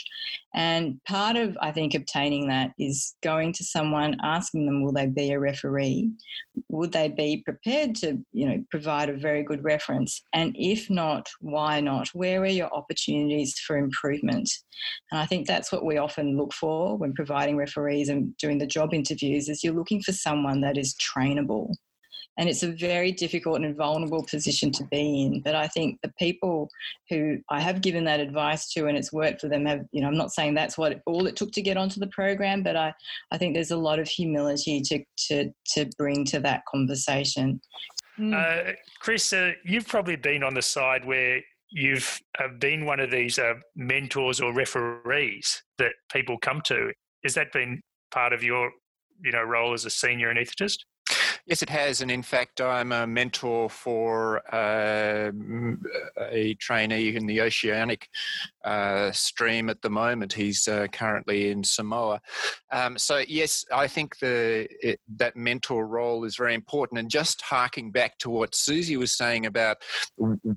And 0.53 1.03
part 1.05 1.35
of, 1.35 1.57
I 1.61 1.71
think, 1.71 1.95
obtaining 1.95 2.47
that 2.47 2.71
is 2.77 3.15
going 3.23 3.53
to 3.53 3.63
someone, 3.63 4.17
asking 4.21 4.65
them, 4.65 4.83
will 4.83 4.93
they 4.93 5.07
be 5.07 5.31
a 5.31 5.39
referee? 5.39 6.11
Would 6.69 6.91
they 6.91 7.09
be 7.09 7.41
prepared 7.43 7.95
to, 7.95 8.19
you 8.31 8.47
know, 8.47 8.63
provide 8.69 9.09
a 9.09 9.17
very 9.17 9.43
good 9.43 9.63
reference? 9.63 10.21
And 10.33 10.55
if 10.57 10.89
not, 10.89 11.27
why 11.39 11.81
not? 11.81 12.09
Where 12.09 12.41
are 12.41 12.45
your 12.45 12.73
opportunities 12.73 13.57
for 13.59 13.77
improvement? 13.77 14.49
And 15.11 15.19
I 15.19 15.25
think 15.25 15.47
that's 15.47 15.71
what 15.71 15.85
we 15.85 15.97
often 15.97 16.37
look 16.37 16.53
for 16.53 16.97
when 16.97 17.13
providing 17.13 17.57
referees 17.57 18.09
and 18.09 18.35
doing 18.37 18.59
the 18.59 18.67
job 18.67 18.93
interviews 18.93 19.49
is 19.49 19.63
you're 19.63 19.73
looking 19.73 20.01
for 20.01 20.11
someone 20.11 20.61
that 20.61 20.77
is 20.77 20.95
trainable 20.95 21.73
and 22.37 22.49
it's 22.49 22.63
a 22.63 22.71
very 22.71 23.11
difficult 23.11 23.61
and 23.61 23.75
vulnerable 23.75 24.25
position 24.29 24.71
to 24.71 24.83
be 24.85 25.23
in 25.23 25.41
but 25.41 25.55
i 25.55 25.67
think 25.67 25.99
the 26.01 26.11
people 26.17 26.69
who 27.09 27.37
i 27.49 27.59
have 27.59 27.81
given 27.81 28.03
that 28.03 28.19
advice 28.19 28.71
to 28.71 28.87
and 28.87 28.97
it's 28.97 29.13
worked 29.13 29.41
for 29.41 29.47
them 29.47 29.65
have 29.65 29.81
you 29.91 30.01
know 30.01 30.07
i'm 30.07 30.17
not 30.17 30.31
saying 30.31 30.53
that's 30.53 30.77
what 30.77 31.01
all 31.05 31.27
it 31.27 31.35
took 31.35 31.51
to 31.51 31.61
get 31.61 31.77
onto 31.77 31.99
the 31.99 32.07
program 32.07 32.63
but 32.63 32.75
i 32.75 32.93
i 33.31 33.37
think 33.37 33.53
there's 33.53 33.71
a 33.71 33.77
lot 33.77 33.99
of 33.99 34.07
humility 34.07 34.81
to 34.81 35.03
to 35.17 35.51
to 35.65 35.85
bring 35.97 36.25
to 36.25 36.39
that 36.39 36.63
conversation. 36.65 37.59
Mm. 38.19 38.33
uh, 38.33 38.73
chris 38.99 39.33
uh, 39.33 39.51
you've 39.65 39.87
probably 39.87 40.15
been 40.15 40.43
on 40.43 40.53
the 40.53 40.61
side 40.61 41.03
where 41.03 41.41
you've 41.71 42.21
uh, 42.39 42.47
been 42.59 42.85
one 42.85 42.99
of 42.99 43.09
these 43.09 43.39
uh, 43.39 43.55
mentors 43.75 44.39
or 44.39 44.53
referees 44.53 45.63
that 45.79 45.93
people 46.11 46.37
come 46.37 46.61
to. 46.65 46.91
Has 47.23 47.33
that 47.33 47.51
been 47.51 47.81
part 48.11 48.31
of 48.31 48.43
your 48.43 48.71
you 49.23 49.31
know 49.31 49.41
role 49.41 49.73
as 49.73 49.85
a 49.85 49.89
senior 49.89 50.31
anaesthetist 50.33 50.77
Yes, 51.45 51.61
it 51.61 51.69
has. 51.69 51.99
And 51.99 52.09
in 52.09 52.23
fact, 52.23 52.61
I'm 52.61 52.93
a 52.93 53.05
mentor 53.05 53.69
for 53.69 54.41
uh, 54.55 55.29
a 56.17 56.53
trainee 56.53 57.17
in 57.17 57.25
the 57.25 57.41
oceanic 57.41 58.07
uh, 58.63 59.11
stream 59.11 59.69
at 59.69 59.81
the 59.81 59.89
moment. 59.89 60.31
He's 60.31 60.69
uh, 60.69 60.87
currently 60.93 61.51
in 61.51 61.65
Samoa. 61.65 62.21
Um, 62.71 62.97
so, 62.97 63.23
yes, 63.27 63.65
I 63.73 63.87
think 63.87 64.19
the, 64.19 64.69
it, 64.81 65.01
that 65.17 65.35
mentor 65.35 65.85
role 65.85 66.23
is 66.23 66.37
very 66.37 66.53
important. 66.53 66.99
And 66.99 67.09
just 67.09 67.41
harking 67.41 67.91
back 67.91 68.17
to 68.19 68.29
what 68.29 68.55
Susie 68.55 68.95
was 68.95 69.11
saying 69.11 69.45
about 69.45 69.77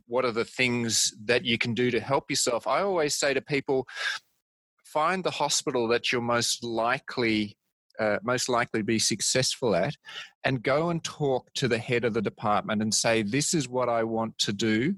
what 0.07 0.25
are 0.25 0.31
the 0.31 0.45
things 0.45 1.13
that 1.25 1.45
you 1.45 1.59
can 1.59 1.75
do 1.75 1.91
to 1.91 1.99
help 1.99 2.31
yourself, 2.31 2.69
I 2.69 2.83
always 2.83 3.17
say 3.17 3.35
to 3.35 3.41
people, 3.41 3.89
find 4.85 5.25
the 5.25 5.33
hospital 5.33 5.89
that 5.89 6.13
you're 6.13 6.23
most 6.23 6.63
likely 6.63 7.57
uh, 7.99 8.19
most 8.23 8.49
likely 8.49 8.83
be 8.83 8.99
successful 8.99 9.75
at 9.75 9.95
and 10.45 10.63
go 10.63 10.91
and 10.91 11.03
talk 11.03 11.53
to 11.55 11.69
the 11.69 11.79
head 11.79 12.05
of 12.05 12.15
the 12.15 12.23
department 12.23 12.83
and 12.83 12.93
say, 12.93 13.23
This 13.23 13.55
is 13.55 13.69
what 13.69 13.89
I 13.89 14.05
want 14.05 14.37
to 14.39 14.53
do 14.53 14.95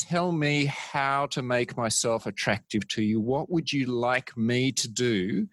tell 0.00 0.32
me 0.32 0.66
how 0.66 1.26
to 1.26 1.42
make 1.42 1.76
myself 1.76 2.26
attractive 2.26 2.86
to 2.88 3.02
you. 3.02 3.20
What 3.20 3.50
would 3.50 3.72
you 3.72 3.86
like 3.86 4.36
me 4.36 4.72
to 4.72 4.88
do 4.88 5.46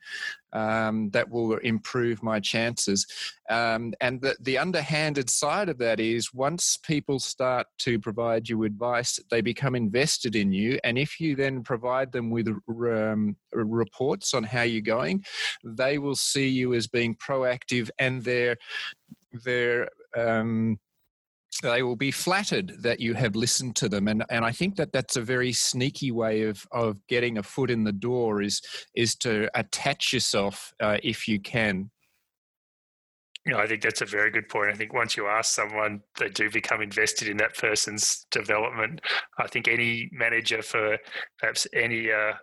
um, 0.53 1.09
that 1.11 1.29
will 1.29 1.57
improve 1.57 2.23
my 2.23 2.39
chances? 2.39 3.05
Um, 3.49 3.93
and 4.01 4.21
the, 4.21 4.35
the 4.39 4.57
underhanded 4.57 5.29
side 5.29 5.69
of 5.69 5.77
that 5.79 5.99
is 5.99 6.33
once 6.33 6.77
people 6.77 7.19
start 7.19 7.67
to 7.79 7.99
provide 7.99 8.47
you 8.47 8.63
advice, 8.63 9.19
they 9.29 9.41
become 9.41 9.75
invested 9.75 10.35
in 10.35 10.51
you. 10.51 10.79
And 10.83 10.97
if 10.97 11.19
you 11.19 11.35
then 11.35 11.63
provide 11.63 12.11
them 12.11 12.29
with 12.29 12.47
um, 12.69 13.35
reports 13.51 14.33
on 14.33 14.43
how 14.43 14.63
you're 14.63 14.81
going, 14.81 15.25
they 15.63 15.97
will 15.97 16.15
see 16.15 16.47
you 16.47 16.73
as 16.73 16.87
being 16.87 17.15
proactive 17.15 17.89
and 17.99 18.23
they're, 18.23 18.57
they're 19.43 19.89
um, 20.15 20.79
they 21.61 21.81
will 21.81 21.95
be 21.95 22.11
flattered 22.11 22.73
that 22.81 22.99
you 22.99 23.13
have 23.13 23.35
listened 23.35 23.75
to 23.75 23.89
them 23.89 24.07
and 24.07 24.23
and 24.29 24.45
I 24.45 24.51
think 24.51 24.75
that 24.75 24.91
that's 24.91 25.15
a 25.15 25.21
very 25.21 25.51
sneaky 25.51 26.11
way 26.11 26.43
of 26.43 26.65
of 26.71 26.97
getting 27.07 27.37
a 27.37 27.43
foot 27.43 27.71
in 27.71 27.83
the 27.83 27.91
door 27.91 28.41
is 28.41 28.61
is 28.95 29.15
to 29.17 29.49
attach 29.57 30.13
yourself 30.13 30.73
uh, 30.79 30.97
if 31.03 31.27
you 31.27 31.39
can 31.39 31.89
you 33.47 33.53
know, 33.53 33.59
I 33.59 33.67
think 33.67 33.81
that's 33.81 34.01
a 34.01 34.05
very 34.05 34.29
good 34.29 34.49
point. 34.49 34.71
I 34.71 34.73
think 34.73 34.93
once 34.93 35.15
you 35.15 35.27
ask 35.27 35.55
someone, 35.55 36.01
they 36.19 36.27
do 36.27 36.51
become 36.51 36.81
invested 36.81 37.29
in 37.29 37.37
that 37.37 37.55
person's 37.55 38.27
development. 38.29 38.99
I 39.39 39.47
think 39.47 39.69
any 39.69 40.09
manager 40.11 40.61
for 40.61 40.97
perhaps 41.39 41.65
any 41.73 42.11
uh, 42.11 42.33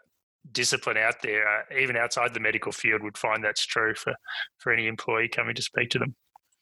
discipline 0.53 0.97
out 0.97 1.17
there, 1.23 1.47
uh, 1.47 1.79
even 1.79 1.99
outside 1.99 2.33
the 2.33 2.41
medical 2.41 2.73
field, 2.73 3.03
would 3.03 3.19
find 3.19 3.45
that's 3.45 3.67
true 3.67 3.95
for, 3.95 4.15
for 4.57 4.73
any 4.73 4.87
employee 4.87 5.29
coming 5.29 5.55
to 5.55 5.61
speak 5.61 5.91
to 5.91 5.99
them. 5.99 6.15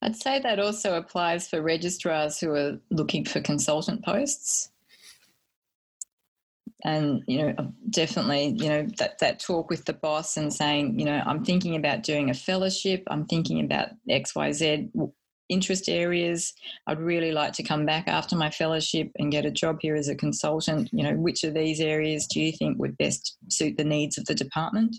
I'd 0.03 0.17
say 0.17 0.41
that 0.41 0.59
also 0.59 0.97
applies 0.97 1.49
for 1.49 1.63
registrars 1.63 2.41
who 2.41 2.51
are 2.51 2.79
looking 2.91 3.25
for 3.25 3.41
consultant 3.41 4.05
posts. 4.05 4.71
And 6.85 7.23
you 7.29 7.39
know, 7.39 7.73
definitely, 7.91 8.57
you 8.59 8.69
know, 8.69 8.87
that 8.99 9.21
that 9.21 9.39
talk 9.39 9.71
with 9.71 9.85
the 9.85 9.93
boss 9.93 10.37
and 10.37 10.53
saying, 10.53 10.99
you 10.99 11.05
know, 11.05 11.23
I'm 11.25 11.45
thinking 11.45 11.77
about 11.77 12.03
doing 12.03 12.29
a 12.29 12.35
fellowship. 12.35 13.05
I'm 13.07 13.27
thinking 13.27 13.65
about 13.65 13.91
X, 14.09 14.35
Y, 14.35 14.51
Z 14.51 14.91
interest 15.49 15.89
areas. 15.89 16.53
I'd 16.89 16.99
really 16.99 17.31
like 17.31 17.53
to 17.55 17.63
come 17.63 17.87
back 17.87 18.09
after 18.09 18.35
my 18.35 18.51
fellowship 18.51 19.13
and 19.17 19.31
get 19.31 19.47
a 19.47 19.51
job 19.51 19.79
here 19.81 19.95
as 19.95 20.09
a 20.09 20.17
consultant. 20.17 20.89
You 20.93 21.05
know, 21.05 21.15
which 21.15 21.45
of 21.45 21.55
these 21.55 21.81
areas 21.81 22.27
do 22.27 22.41
you 22.41 22.51
think 22.51 22.79
would 22.79 22.99
best 22.99 23.37
suit 23.49 23.77
the 23.77 23.85
needs 23.85 24.19
of 24.19 24.25
the 24.25 24.35
department? 24.35 24.97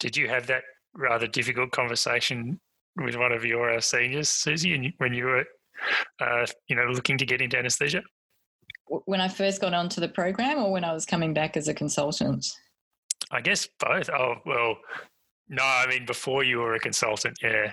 Did 0.00 0.16
you 0.16 0.28
have 0.28 0.48
that 0.48 0.64
rather 0.96 1.28
difficult 1.28 1.70
conversation 1.70 2.60
with 2.96 3.16
one 3.16 3.32
of 3.32 3.44
your 3.44 3.70
uh, 3.70 3.80
seniors, 3.80 4.28
Suzi, 4.28 4.92
when 4.98 5.14
you 5.14 5.24
were, 5.24 5.44
uh, 6.20 6.46
you 6.68 6.76
know, 6.76 6.84
looking 6.84 7.18
to 7.18 7.26
get 7.26 7.40
into 7.40 7.58
anaesthesia? 7.58 8.02
When 9.06 9.20
I 9.20 9.28
first 9.28 9.60
got 9.60 9.74
onto 9.74 10.00
the 10.00 10.08
program, 10.08 10.58
or 10.58 10.70
when 10.70 10.84
I 10.84 10.92
was 10.92 11.06
coming 11.06 11.34
back 11.34 11.56
as 11.56 11.68
a 11.68 11.74
consultant? 11.74 12.46
I 13.30 13.40
guess 13.40 13.66
both. 13.80 14.10
Oh 14.10 14.36
well, 14.44 14.76
no, 15.48 15.62
I 15.62 15.86
mean 15.88 16.06
before 16.06 16.44
you 16.44 16.58
were 16.58 16.74
a 16.74 16.80
consultant, 16.80 17.38
yeah. 17.42 17.72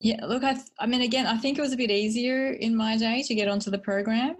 Yeah, 0.00 0.24
look, 0.26 0.42
I, 0.44 0.58
I 0.78 0.86
mean, 0.86 1.02
again, 1.02 1.26
I 1.26 1.38
think 1.38 1.56
it 1.56 1.62
was 1.62 1.72
a 1.72 1.76
bit 1.76 1.90
easier 1.90 2.50
in 2.50 2.76
my 2.76 2.96
day 2.98 3.22
to 3.22 3.34
get 3.34 3.48
onto 3.48 3.70
the 3.70 3.78
program. 3.78 4.36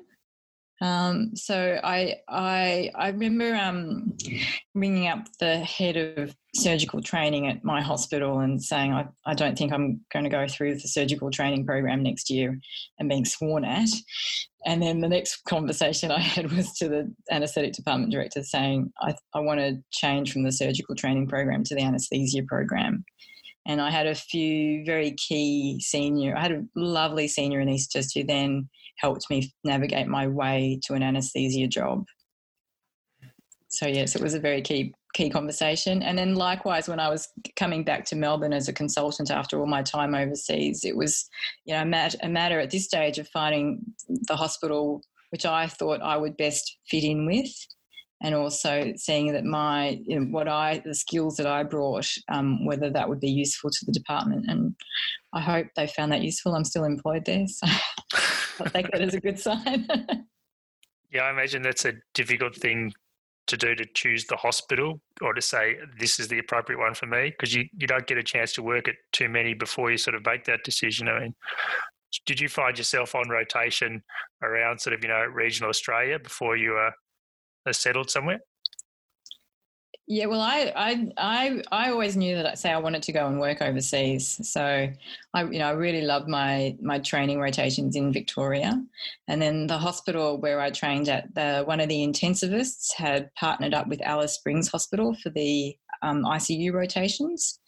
Um, 0.81 1.37
so 1.37 1.79
I, 1.83 2.17
I, 2.29 2.91
I 2.95 3.09
remember 3.09 3.55
um, 3.55 4.17
ringing 4.75 5.07
up 5.07 5.27
the 5.39 5.59
head 5.59 5.97
of 5.97 6.35
surgical 6.55 7.01
training 7.01 7.49
at 7.49 7.65
my 7.65 7.81
hospital 7.81 8.41
and 8.41 8.63
saying, 8.63 8.93
I, 8.93 9.07
I 9.25 9.35
don't 9.35 9.57
think 9.57 9.73
I'm 9.73 10.01
going 10.13 10.25
to 10.25 10.31
go 10.31 10.47
through 10.49 10.75
the 10.75 10.89
surgical 10.89 11.31
training 11.31 11.65
program 11.65 12.03
next 12.03 12.29
year 12.31 12.59
and 12.99 13.09
being 13.09 13.25
sworn 13.25 13.65
at. 13.65 13.89
And 14.67 14.83
then 14.83 15.01
the 15.01 15.09
next 15.09 15.45
conversation 15.45 16.11
I 16.11 16.19
had 16.21 16.53
was 16.53 16.73
to 16.75 16.89
the 16.89 17.15
anaesthetic 17.31 17.73
department 17.73 18.13
director 18.13 18.43
saying, 18.43 18.93
I, 19.01 19.15
I 19.35 19.41
want 19.41 19.61
to 19.61 19.83
change 19.91 20.33
from 20.33 20.43
the 20.43 20.53
surgical 20.53 20.95
training 20.95 21.29
program 21.29 21.65
to 21.65 21.75
the 21.75 21.83
anaesthesia 21.83 22.43
program. 22.49 23.05
And 23.67 23.81
I 23.81 23.91
had 23.91 24.07
a 24.07 24.15
few 24.15 24.85
very 24.85 25.13
key 25.13 25.81
senior, 25.81 26.37
I 26.37 26.43
had 26.43 26.53
a 26.53 26.65
lovely 26.77 27.29
senior 27.29 27.65
anaesthetist 27.65 28.11
who 28.15 28.25
then 28.25 28.69
helped 28.97 29.29
me 29.31 29.53
navigate 29.65 30.07
my 30.07 30.27
way 30.27 30.81
to 30.85 30.95
an 30.95 31.03
anaesthesia 31.03 31.69
job. 31.69 32.05
So 33.69 33.87
yes, 33.87 34.15
it 34.15 34.23
was 34.23 34.35
a 34.35 34.41
very 34.41 34.63
key 34.63 34.95
key 35.15 35.31
conversation. 35.31 36.03
And 36.03 36.19
then 36.19 36.35
likewise, 36.35 36.89
when 36.89 36.99
I 36.99 37.09
was 37.09 37.29
coming 37.57 37.85
back 37.85 38.05
to 38.07 38.17
Melbourne 38.17 38.53
as 38.53 38.69
a 38.69 38.73
consultant 38.73 39.31
after 39.31 39.61
all 39.61 39.67
my 39.67 39.83
time 39.83 40.15
overseas, 40.15 40.85
it 40.85 40.97
was 40.97 41.29
you 41.65 41.75
know 41.75 41.83
a 41.83 42.29
matter 42.29 42.61
at 42.61 42.71
this 42.71 42.85
stage 42.85 43.19
of 43.19 43.29
finding 43.29 43.81
the 44.09 44.37
hospital 44.37 45.03
which 45.31 45.45
I 45.45 45.67
thought 45.67 46.01
I 46.01 46.17
would 46.17 46.37
best 46.37 46.79
fit 46.89 47.03
in 47.03 47.27
with 47.27 47.51
and 48.23 48.37
also 48.37 48.93
seeing 48.97 49.33
that 49.33 49.45
my 49.45 50.01
you 50.07 50.21
know, 50.21 50.27
what 50.27 50.47
I 50.47 50.81
the 50.85 50.95
skills 50.95 51.37
that 51.37 51.47
I 51.49 51.65
brought 51.65 52.09
um, 52.29 52.65
whether 52.65 52.89
that 52.91 53.09
would 53.09 53.19
be 53.19 53.31
useful 53.31 53.71
to 53.71 53.85
the 53.85 53.93
department 53.93 54.45
and 54.49 54.77
I 55.33 55.41
hope 55.41 55.67
they 55.75 55.89
found 55.89 56.13
that 56.13 56.23
useful 56.23 56.55
I'm 56.55 56.65
still 56.65 56.85
employed 56.85 57.25
there 57.25 57.47
so 57.49 57.67
I 58.61 58.69
take 58.69 58.91
that 58.91 59.03
as 59.03 59.15
a 59.15 59.21
good 59.21 59.39
sign 59.39 59.87
yeah 61.11 61.23
I 61.23 61.31
imagine 61.31 61.63
that's 61.63 61.85
a 61.85 61.95
difficult 62.15 62.57
thing 62.57 62.93
to 63.47 63.57
do 63.57 63.75
to 63.75 63.85
choose 63.95 64.25
the 64.27 64.37
hospital 64.37 65.01
or 65.21 65.35
to 65.35 65.43
say 65.43 65.77
this 65.99 66.19
is 66.19 66.29
the 66.29 66.39
appropriate 66.39 66.79
one 66.79 66.95
for 66.95 67.07
me 67.07 67.31
because 67.31 67.55
you, 67.55 67.65
you 67.77 67.87
don't 67.87 68.07
get 68.07 68.17
a 68.17 68.23
chance 68.23 68.53
to 68.55 68.63
work 68.63 68.89
at 68.89 68.95
too 69.13 69.29
many 69.29 69.53
before 69.53 69.91
you 69.91 69.99
sort 69.99 70.15
of 70.15 70.25
make 70.25 70.45
that 70.45 70.65
decision 70.65 71.09
I 71.09 71.21
mean 71.21 71.35
did 72.27 72.41
you 72.41 72.49
find 72.49 72.77
yourself 72.77 73.15
on 73.15 73.29
rotation 73.29 74.03
around 74.43 74.81
sort 74.81 74.95
of 74.95 75.03
you 75.03 75.09
know 75.09 75.25
regional 75.25 75.71
Australia 75.71 76.19
before 76.19 76.57
you 76.57 76.77
uh, 76.77 77.73
settled 77.73 78.11
somewhere? 78.11 78.41
Yeah, 80.07 80.27
well, 80.27 80.43
I, 80.43 80.71
I, 80.77 81.13
I, 81.17 81.63
I 81.73 81.91
always 81.91 82.15
knew 82.15 82.37
that 82.37 82.45
I 82.45 82.55
say 82.55 82.71
I 82.71 82.79
wanted 82.79 83.03
to 83.05 83.13
go 83.13 83.27
and 83.27 83.41
work 83.41 83.63
overseas. 83.63 84.39
So, 84.43 84.91
I, 85.33 85.45
you 85.45 85.59
know, 85.59 85.69
I 85.69 85.71
really 85.71 86.03
loved 86.03 86.29
my 86.29 86.77
my 86.83 86.99
training 86.99 87.41
rotations 87.41 87.97
in 87.97 88.13
Victoria, 88.13 88.85
and 89.29 89.41
then 89.41 89.67
the 89.67 89.79
hospital 89.79 90.39
where 90.39 90.61
I 90.61 90.71
trained 90.71 91.09
at, 91.09 91.35
the 91.35 91.63
one 91.65 91.81
of 91.81 91.89
the 91.89 92.07
intensivists 92.07 92.93
had 92.93 93.35
partnered 93.35 93.73
up 93.73 93.89
with 93.89 94.03
Alice 94.03 94.35
Springs 94.35 94.69
Hospital 94.69 95.17
for 95.23 95.31
the 95.31 95.75
um, 96.03 96.25
ICU 96.25 96.75
rotations. 96.75 97.59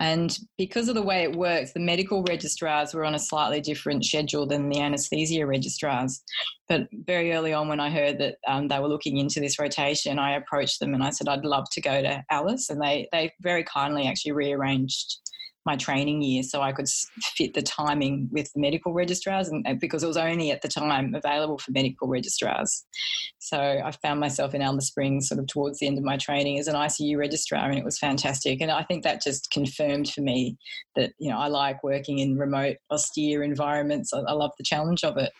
And 0.00 0.36
because 0.58 0.88
of 0.88 0.96
the 0.96 1.02
way 1.02 1.22
it 1.22 1.36
works, 1.36 1.72
the 1.72 1.80
medical 1.80 2.24
registrars 2.24 2.92
were 2.92 3.04
on 3.04 3.14
a 3.14 3.20
slightly 3.20 3.60
different 3.60 4.04
schedule 4.04 4.46
than 4.46 4.68
the 4.68 4.80
anaesthesia 4.80 5.46
registrars. 5.46 6.22
But 6.68 6.88
very 6.92 7.32
early 7.32 7.52
on, 7.52 7.68
when 7.68 7.78
I 7.78 7.90
heard 7.90 8.18
that 8.18 8.36
um, 8.48 8.66
they 8.66 8.80
were 8.80 8.88
looking 8.88 9.18
into 9.18 9.38
this 9.38 9.60
rotation, 9.60 10.18
I 10.18 10.36
approached 10.36 10.80
them 10.80 10.94
and 10.94 11.04
I 11.04 11.10
said 11.10 11.28
I'd 11.28 11.44
love 11.44 11.66
to 11.72 11.80
go 11.80 12.02
to 12.02 12.24
Alice, 12.30 12.68
and 12.68 12.80
they 12.80 13.08
they 13.12 13.32
very 13.40 13.62
kindly 13.62 14.06
actually 14.06 14.32
rearranged 14.32 15.18
my 15.64 15.76
training 15.76 16.22
year 16.22 16.42
so 16.42 16.60
I 16.60 16.72
could 16.72 16.86
fit 17.36 17.54
the 17.54 17.62
timing 17.62 18.28
with 18.32 18.52
the 18.52 18.60
medical 18.60 18.92
registrars 18.92 19.48
and, 19.48 19.64
because 19.80 20.02
it 20.02 20.08
was 20.08 20.16
only 20.16 20.50
at 20.50 20.62
the 20.62 20.68
time 20.68 21.14
available 21.14 21.58
for 21.58 21.70
medical 21.72 22.08
registrars. 22.08 22.84
So 23.38 23.58
I 23.58 23.90
found 24.02 24.20
myself 24.20 24.54
in 24.54 24.62
Alice 24.62 24.88
Springs 24.88 25.28
sort 25.28 25.40
of 25.40 25.46
towards 25.46 25.78
the 25.78 25.86
end 25.86 25.98
of 25.98 26.04
my 26.04 26.16
training 26.16 26.58
as 26.58 26.68
an 26.68 26.74
ICU 26.74 27.16
registrar 27.16 27.68
and 27.68 27.78
it 27.78 27.84
was 27.84 27.98
fantastic. 27.98 28.60
And 28.60 28.70
I 28.70 28.82
think 28.82 29.04
that 29.04 29.22
just 29.22 29.50
confirmed 29.50 30.10
for 30.10 30.20
me 30.20 30.56
that, 30.96 31.12
you 31.18 31.30
know, 31.30 31.38
I 31.38 31.48
like 31.48 31.82
working 31.82 32.18
in 32.18 32.36
remote, 32.36 32.76
austere 32.90 33.42
environments. 33.42 34.12
I, 34.12 34.20
I 34.20 34.32
love 34.32 34.52
the 34.58 34.64
challenge 34.64 35.04
of 35.04 35.16
it. 35.16 35.32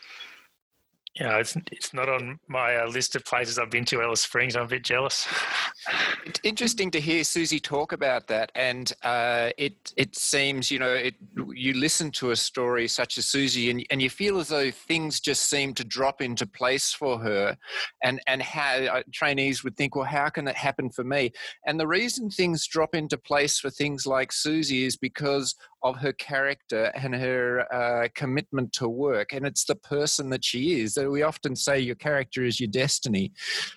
Yeah, 1.20 1.36
it's 1.36 1.54
it's 1.70 1.92
not 1.92 2.08
on 2.08 2.40
my 2.48 2.76
uh, 2.76 2.86
list 2.86 3.14
of 3.16 3.24
places 3.26 3.58
I've 3.58 3.68
been 3.68 3.84
to. 3.86 4.00
Alice 4.00 4.22
Springs, 4.22 4.56
I'm 4.56 4.64
a 4.64 4.68
bit 4.68 4.82
jealous. 4.82 5.28
it's 6.24 6.40
interesting 6.42 6.90
to 6.90 7.00
hear 7.00 7.20
Suzi 7.20 7.62
talk 7.62 7.92
about 7.92 8.28
that, 8.28 8.50
and 8.54 8.90
uh, 9.02 9.50
it 9.58 9.92
it 9.98 10.16
seems 10.16 10.70
you 10.70 10.78
know 10.78 10.94
it, 10.94 11.14
you 11.52 11.74
listen 11.74 12.12
to 12.12 12.30
a 12.30 12.36
story 12.36 12.88
such 12.88 13.18
as 13.18 13.26
Suzi, 13.26 13.70
and 13.70 13.84
and 13.90 14.00
you 14.00 14.08
feel 14.08 14.38
as 14.38 14.48
though 14.48 14.70
things 14.70 15.20
just 15.20 15.50
seem 15.50 15.74
to 15.74 15.84
drop 15.84 16.22
into 16.22 16.46
place 16.46 16.94
for 16.94 17.18
her, 17.18 17.58
and 18.02 18.18
and 18.26 18.40
how 18.40 18.76
uh, 18.76 19.02
trainees 19.12 19.62
would 19.62 19.76
think, 19.76 19.94
well, 19.94 20.06
how 20.06 20.30
can 20.30 20.46
that 20.46 20.56
happen 20.56 20.88
for 20.88 21.04
me? 21.04 21.30
And 21.66 21.78
the 21.78 21.86
reason 21.86 22.30
things 22.30 22.66
drop 22.66 22.94
into 22.94 23.18
place 23.18 23.58
for 23.58 23.68
things 23.68 24.06
like 24.06 24.30
Suzi 24.30 24.86
is 24.86 24.96
because 24.96 25.56
of 25.82 25.96
her 25.96 26.12
character 26.12 26.92
and 26.94 27.14
her 27.14 27.66
uh, 27.72 28.08
commitment 28.14 28.72
to 28.74 28.88
work. 28.88 29.32
And 29.32 29.46
it's 29.46 29.64
the 29.64 29.74
person 29.74 30.30
that 30.30 30.44
she 30.44 30.80
is. 30.80 30.96
We 30.96 31.22
often 31.22 31.56
say 31.56 31.80
your 31.80 31.96
character 31.96 32.44
is 32.44 32.60
your 32.60 32.70
destiny. 32.70 33.32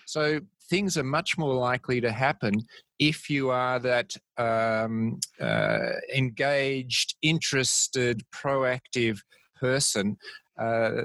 So 0.06 0.40
things 0.70 0.98
are 0.98 1.04
much 1.04 1.38
more 1.38 1.54
likely 1.56 2.02
to 2.02 2.12
happen 2.12 2.54
if 3.00 3.30
you 3.30 3.50
are 3.50 3.80
that 3.80 4.16
um, 4.38 5.20
uh, 5.40 5.92
engaged, 6.14 7.16
interested, 7.22 8.24
proactive 8.34 9.20
person. 9.60 10.18
Uh, 10.60 11.02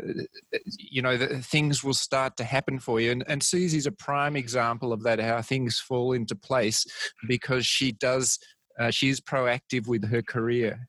you 0.78 1.02
know, 1.02 1.16
the, 1.16 1.40
things 1.40 1.82
will 1.82 1.94
start 1.94 2.36
to 2.36 2.44
happen 2.44 2.78
for 2.78 3.00
you. 3.00 3.10
And, 3.10 3.24
and 3.26 3.42
Suzi's 3.42 3.86
a 3.86 3.92
prime 3.92 4.36
example 4.36 4.92
of 4.92 5.02
that, 5.02 5.18
how 5.18 5.42
things 5.42 5.80
fall 5.80 6.12
into 6.12 6.36
place 6.36 6.86
because 7.26 7.66
she 7.66 7.90
does 7.90 8.38
uh, 8.80 8.90
she's 8.90 9.20
proactive 9.20 9.86
with 9.86 10.08
her 10.08 10.22
career. 10.22 10.88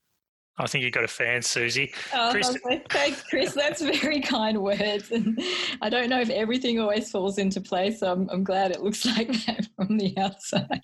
I 0.62 0.68
think 0.68 0.84
you've 0.84 0.94
got 0.94 1.04
a 1.04 1.08
fan, 1.08 1.42
Suzi. 1.42 1.92
Oh, 2.14 2.30
Chris. 2.32 2.56
thanks, 2.90 3.24
Chris. 3.24 3.54
That's 3.54 3.82
very 4.00 4.22
kind 4.22 4.62
words. 4.62 5.12
And 5.12 5.42
I 5.82 5.90
don't 5.90 6.08
know 6.10 6.22
if 6.22 6.30
everything 6.30 6.80
always 6.80 7.10
falls 7.10 7.40
into 7.40 7.60
place. 7.62 8.00
So 8.00 8.12
I'm, 8.12 8.30
I'm 8.30 8.44
glad 8.44 8.72
it 8.72 8.82
looks 8.82 9.06
like 9.18 9.32
that 9.46 9.68
from 9.76 9.98
the 9.98 10.16
outside. 10.18 10.84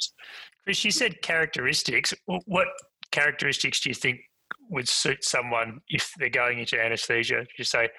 Chris, 0.63 0.83
you 0.83 0.91
said 0.91 1.21
characteristics. 1.21 2.13
What 2.25 2.67
characteristics 3.11 3.79
do 3.81 3.89
you 3.89 3.95
think 3.95 4.19
would 4.69 4.89
suit 4.89 5.23
someone 5.23 5.79
if 5.89 6.11
they're 6.17 6.29
going 6.29 6.57
into 6.57 6.83
anesthesia? 6.83 7.45
You 7.57 7.63
say, 7.63 7.89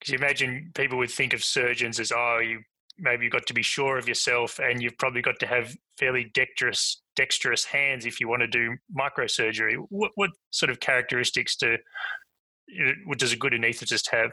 because 0.00 0.12
you 0.12 0.18
imagine 0.18 0.70
people 0.74 0.96
would 0.96 1.10
think 1.10 1.34
of 1.34 1.44
surgeons 1.44 2.00
as, 2.00 2.10
oh, 2.10 2.38
you 2.38 2.60
maybe 2.98 3.24
you've 3.24 3.32
got 3.32 3.46
to 3.46 3.54
be 3.54 3.62
sure 3.62 3.98
of 3.98 4.08
yourself 4.08 4.58
and 4.58 4.82
you've 4.82 4.98
probably 4.98 5.22
got 5.22 5.38
to 5.40 5.46
have 5.46 5.76
fairly 5.96 6.30
dexterous 6.34 7.00
dexterous 7.18 7.64
hands 7.64 8.06
if 8.06 8.20
you 8.20 8.28
want 8.28 8.42
to 8.42 8.46
do 8.46 8.76
microsurgery. 8.96 9.74
What, 9.88 10.12
what 10.14 10.30
sort 10.50 10.70
of 10.70 10.78
characteristics 10.78 11.56
do 11.56 11.76
what 13.06 13.18
does 13.18 13.32
a 13.32 13.36
good 13.36 13.52
anaesthetist 13.52 14.10
have? 14.10 14.32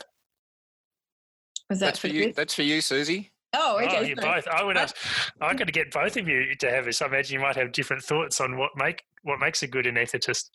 Was 1.70 1.80
that 1.80 1.88
that's 1.88 2.00
for 2.00 2.08
you? 2.08 2.32
That's 2.34 2.54
for 2.54 2.62
you, 2.62 2.80
Suzi. 2.80 3.32
Oh, 3.54 3.80
okay. 3.82 3.98
Oh, 3.98 4.02
you 4.02 4.16
both. 4.16 4.48
I 4.48 4.64
would. 4.64 4.78
Ask, 4.78 4.96
I 5.42 5.54
got 5.54 5.66
to 5.66 5.72
get 5.72 5.90
both 5.92 6.18
of 6.18 6.28
you 6.28 6.54
to 6.60 6.70
have 6.70 6.86
this. 6.86 7.02
I 7.02 7.08
imagine 7.08 7.36
you 7.36 7.40
might 7.40 7.56
have 7.56 7.72
different 7.72 8.04
thoughts 8.04 8.40
on 8.42 8.58
what 8.58 8.72
make 8.76 9.04
what 9.24 9.40
makes 9.40 9.64
a 9.64 9.68
good 9.68 9.86
anaesthetist. 9.86 10.50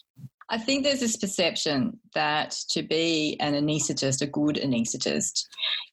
I 0.50 0.58
think 0.58 0.84
there's 0.84 1.00
this 1.00 1.16
perception 1.16 1.98
that 2.14 2.56
to 2.70 2.82
be 2.82 3.36
an 3.40 3.54
anaesthetist, 3.54 4.20
a 4.20 4.26
good 4.26 4.56
anaesthetist, 4.56 5.44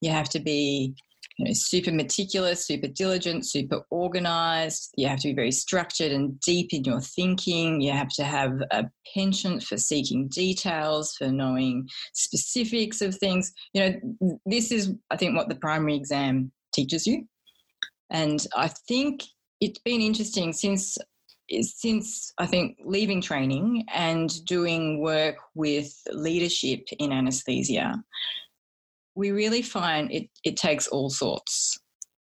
you 0.02 0.12
have 0.12 0.30
to 0.30 0.40
be 0.40 0.96
you 1.38 1.46
know, 1.46 1.52
super 1.54 1.92
meticulous, 1.92 2.66
super 2.66 2.88
diligent, 2.88 3.46
super 3.46 3.82
organized. 3.92 4.94
You 4.98 5.08
have 5.08 5.20
to 5.20 5.30
be 5.30 5.36
very 5.36 5.52
structured 5.52 6.12
and 6.12 6.40
deep 6.40 6.74
in 6.74 6.84
your 6.84 7.00
thinking. 7.00 7.80
You 7.80 7.92
have 7.92 8.10
to 8.16 8.24
have 8.24 8.54
a 8.72 8.86
penchant 9.14 9.64
for 9.64 9.78
seeking 9.78 10.28
details, 10.30 11.14
for 11.18 11.28
knowing 11.28 11.88
specifics 12.14 13.02
of 13.02 13.16
things. 13.16 13.54
You 13.74 13.82
know, 13.82 14.40
this 14.48 14.72
is, 14.72 14.94
I 15.12 15.18
think, 15.18 15.36
what 15.36 15.48
the 15.48 15.56
primary 15.56 15.96
exam 15.96 16.52
teaches 16.74 17.06
you. 17.06 17.28
And 18.10 18.46
I 18.56 18.70
think 18.70 19.24
it's 19.62 19.80
been 19.80 20.02
interesting 20.02 20.54
since 20.54 20.98
since 21.62 22.34
I 22.38 22.46
think 22.46 22.78
leaving 22.84 23.22
training 23.22 23.86
and 23.94 24.30
doing 24.46 25.00
work 25.00 25.38
with 25.56 25.94
leadership 26.12 26.86
in 27.00 27.14
anesthesia 27.14 28.04
we 29.18 29.32
really 29.32 29.64
find 29.64 30.12
it, 30.12 30.30
it 30.44 30.56
takes 30.56 30.88
all 30.88 31.10
sorts. 31.10 31.78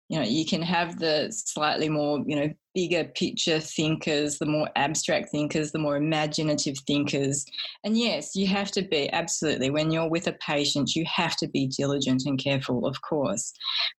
You 0.07 0.17
know, 0.17 0.25
you 0.25 0.45
can 0.45 0.63
have 0.63 0.98
the 0.98 1.27
slightly 1.29 1.88
more, 1.88 2.24
you 2.25 2.36
know, 2.36 2.50
bigger 2.74 3.03
picture 3.15 3.59
thinkers, 3.59 4.39
the 4.39 4.45
more 4.48 4.69
abstract 4.75 5.29
thinkers, 5.29 5.71
the 5.71 5.77
more 5.77 5.98
imaginative 5.98 6.77
thinkers. 6.88 7.45
And 7.83 7.95
yes, 7.95 8.33
you 8.33 8.48
have 8.48 8.71
to 8.71 8.81
be 8.81 9.12
absolutely, 9.12 9.69
when 9.69 9.91
you're 9.91 10.09
with 10.09 10.25
a 10.25 10.33
patient, 10.33 10.95
you 10.95 11.05
have 11.13 11.36
to 11.38 11.48
be 11.50 11.67
diligent 11.67 12.24
and 12.25 12.41
careful, 12.41 12.88
of 12.88 13.00
course. 13.03 13.53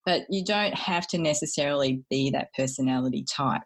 But 0.06 0.24
you 0.30 0.44
don't 0.44 0.74
have 0.74 1.06
to 1.10 1.20
necessarily 1.20 2.02
be 2.10 2.32
that 2.32 2.48
personality 2.58 3.26
type. 3.32 3.62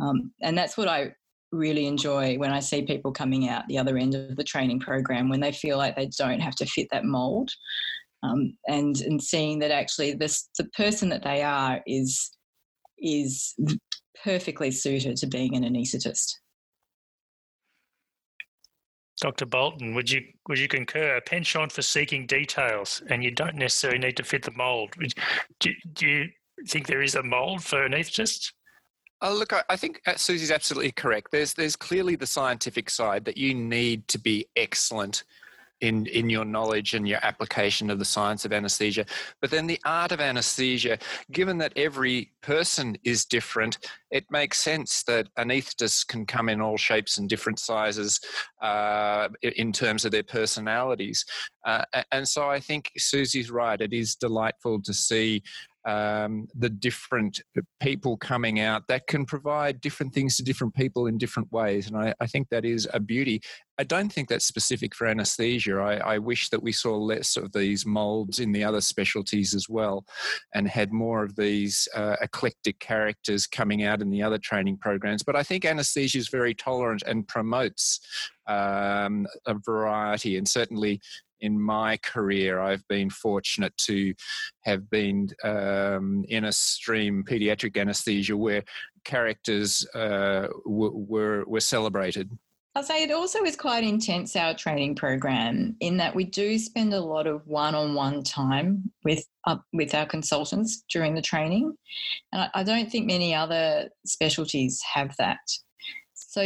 Um, 0.00 0.32
and 0.42 0.58
that's 0.58 0.76
what 0.76 0.88
I 0.88 1.12
really 1.52 1.86
enjoy 1.86 2.36
when 2.36 2.50
I 2.50 2.58
see 2.58 2.82
people 2.82 3.12
coming 3.12 3.48
out 3.48 3.68
the 3.68 3.78
other 3.78 3.96
end 3.96 4.16
of 4.16 4.34
the 4.34 4.42
training 4.42 4.80
program 4.80 5.28
when 5.28 5.40
they 5.40 5.52
feel 5.52 5.76
like 5.78 5.94
they 5.94 6.10
don't 6.18 6.40
have 6.40 6.56
to 6.56 6.66
fit 6.66 6.88
that 6.90 7.04
mold 7.04 7.50
um, 8.24 8.56
and 8.68 9.00
and 9.00 9.22
seeing 9.22 9.58
that 9.60 9.70
actually 9.70 10.14
this 10.14 10.48
the 10.58 10.64
person 10.76 11.08
that 11.10 11.22
they 11.22 11.42
are 11.42 11.80
is 11.86 12.30
is 12.98 13.54
perfectly 14.22 14.70
suited 14.70 15.16
to 15.18 15.26
being 15.26 15.54
an 15.54 15.64
anaesthetist. 15.64 16.34
Dr. 19.20 19.46
Bolton, 19.46 19.94
would 19.94 20.10
you 20.10 20.22
would 20.48 20.58
you 20.58 20.68
concur? 20.68 21.16
A 21.16 21.20
penchant 21.20 21.72
for 21.72 21.82
seeking 21.82 22.26
details, 22.26 23.02
and 23.08 23.22
you 23.22 23.30
don't 23.30 23.54
necessarily 23.54 23.98
need 23.98 24.16
to 24.16 24.24
fit 24.24 24.42
the 24.42 24.50
mould. 24.52 24.90
Do, 25.60 25.70
do 25.92 26.06
you 26.06 26.28
think 26.66 26.86
there 26.86 27.02
is 27.02 27.14
a 27.14 27.22
mould 27.22 27.62
for 27.62 27.88
anaesthetists? 27.88 28.52
Oh, 29.22 29.32
look, 29.32 29.52
I, 29.52 29.62
I 29.70 29.76
think 29.76 30.00
uh, 30.06 30.12
Suzi's 30.12 30.50
absolutely 30.50 30.92
correct. 30.92 31.28
There's 31.30 31.54
there's 31.54 31.76
clearly 31.76 32.16
the 32.16 32.26
scientific 32.26 32.90
side 32.90 33.24
that 33.24 33.36
you 33.36 33.54
need 33.54 34.08
to 34.08 34.18
be 34.18 34.46
excellent 34.56 35.24
in 35.80 36.06
in 36.06 36.30
your 36.30 36.44
knowledge 36.44 36.94
and 36.94 37.06
your 37.06 37.18
application 37.22 37.90
of 37.90 37.98
the 37.98 38.04
science 38.04 38.44
of 38.44 38.52
anesthesia. 38.52 39.04
But 39.40 39.50
then 39.50 39.66
the 39.66 39.80
art 39.84 40.12
of 40.12 40.20
anesthesia 40.20 40.98
given 41.32 41.58
that 41.58 41.72
every 41.76 42.32
person 42.42 42.96
is 43.04 43.24
different 43.24 43.78
it 44.10 44.24
makes 44.30 44.58
sense 44.58 45.02
that 45.04 45.28
anesthetists 45.36 46.06
can 46.06 46.24
come 46.24 46.48
in 46.48 46.60
all 46.60 46.76
shapes 46.76 47.18
and 47.18 47.28
different 47.28 47.58
sizes 47.58 48.20
uh, 48.62 49.28
in 49.42 49.72
terms 49.72 50.04
of 50.04 50.12
their 50.12 50.22
personalities. 50.22 51.24
Uh, 51.66 51.84
and 52.12 52.28
so 52.28 52.48
i 52.48 52.60
think 52.60 52.90
suzi's 52.98 53.50
right. 53.50 53.80
It 53.80 53.92
is 53.92 54.14
delightful 54.14 54.80
to 54.82 54.94
see 54.94 55.42
um, 55.84 56.48
the 56.54 56.70
different 56.70 57.40
people 57.80 58.16
coming 58.16 58.60
out 58.60 58.88
that 58.88 59.06
can 59.06 59.24
provide 59.24 59.80
different 59.80 60.14
things 60.14 60.36
to 60.36 60.42
different 60.42 60.74
people 60.74 61.06
in 61.06 61.18
different 61.18 61.52
ways. 61.52 61.88
And 61.88 61.96
I, 61.96 62.14
I 62.20 62.26
think 62.26 62.48
that 62.48 62.64
is 62.64 62.88
a 62.94 63.00
beauty. 63.00 63.42
I 63.78 63.84
don't 63.84 64.10
think 64.10 64.28
that's 64.28 64.46
specific 64.46 64.94
for 64.94 65.06
anesthesia. 65.06 65.76
I, 65.78 66.14
I, 66.14 66.18
wish 66.18 66.48
that 66.50 66.62
we 66.62 66.70
saw 66.70 66.96
less 66.96 67.36
of 67.36 67.52
these 67.52 67.84
molds 67.84 68.38
in 68.38 68.52
the 68.52 68.62
other 68.62 68.80
specialties 68.80 69.52
as 69.52 69.68
well 69.68 70.04
and 70.54 70.68
had 70.68 70.92
more 70.92 71.24
of 71.24 71.34
these 71.34 71.88
uh, 71.94 72.16
eclectic 72.22 72.78
characters 72.78 73.46
coming 73.46 73.82
out 73.82 74.00
in 74.00 74.10
the 74.10 74.22
other 74.22 74.38
training 74.38 74.78
programs. 74.78 75.24
But 75.24 75.34
I 75.34 75.42
think 75.42 75.64
anesthesia 75.64 76.18
is 76.18 76.28
very 76.28 76.54
tolerant 76.54 77.02
and 77.04 77.26
promotes 77.26 78.00
um, 78.46 79.26
a 79.46 79.54
variety 79.54 80.36
and 80.36 80.46
certainly 80.46 81.00
in 81.40 81.60
my 81.60 81.96
career, 81.98 82.60
I've 82.60 82.86
been 82.88 83.10
fortunate 83.10 83.76
to 83.78 84.14
have 84.62 84.88
been 84.90 85.28
um, 85.42 86.24
in 86.28 86.44
a 86.44 86.52
stream 86.52 87.24
pediatric 87.24 87.80
anesthesia 87.80 88.36
where 88.36 88.62
characters 89.04 89.86
uh, 89.94 90.48
w- 90.64 91.06
were 91.08 91.44
were 91.46 91.60
celebrated. 91.60 92.30
I'll 92.76 92.82
say 92.82 93.04
it 93.04 93.12
also 93.12 93.44
is 93.44 93.54
quite 93.54 93.84
intense 93.84 94.34
our 94.34 94.52
training 94.52 94.96
program 94.96 95.76
in 95.78 95.96
that 95.98 96.12
we 96.12 96.24
do 96.24 96.58
spend 96.58 96.92
a 96.92 97.00
lot 97.00 97.28
of 97.28 97.46
one-on-one 97.46 98.24
time 98.24 98.90
with 99.04 99.24
uh, 99.46 99.58
with 99.72 99.94
our 99.94 100.06
consultants 100.06 100.82
during 100.90 101.14
the 101.14 101.22
training, 101.22 101.72
and 102.32 102.42
I, 102.42 102.50
I 102.54 102.62
don't 102.64 102.90
think 102.90 103.06
many 103.06 103.34
other 103.34 103.90
specialties 104.04 104.82
have 104.82 105.14
that. 105.18 105.38
So 106.14 106.42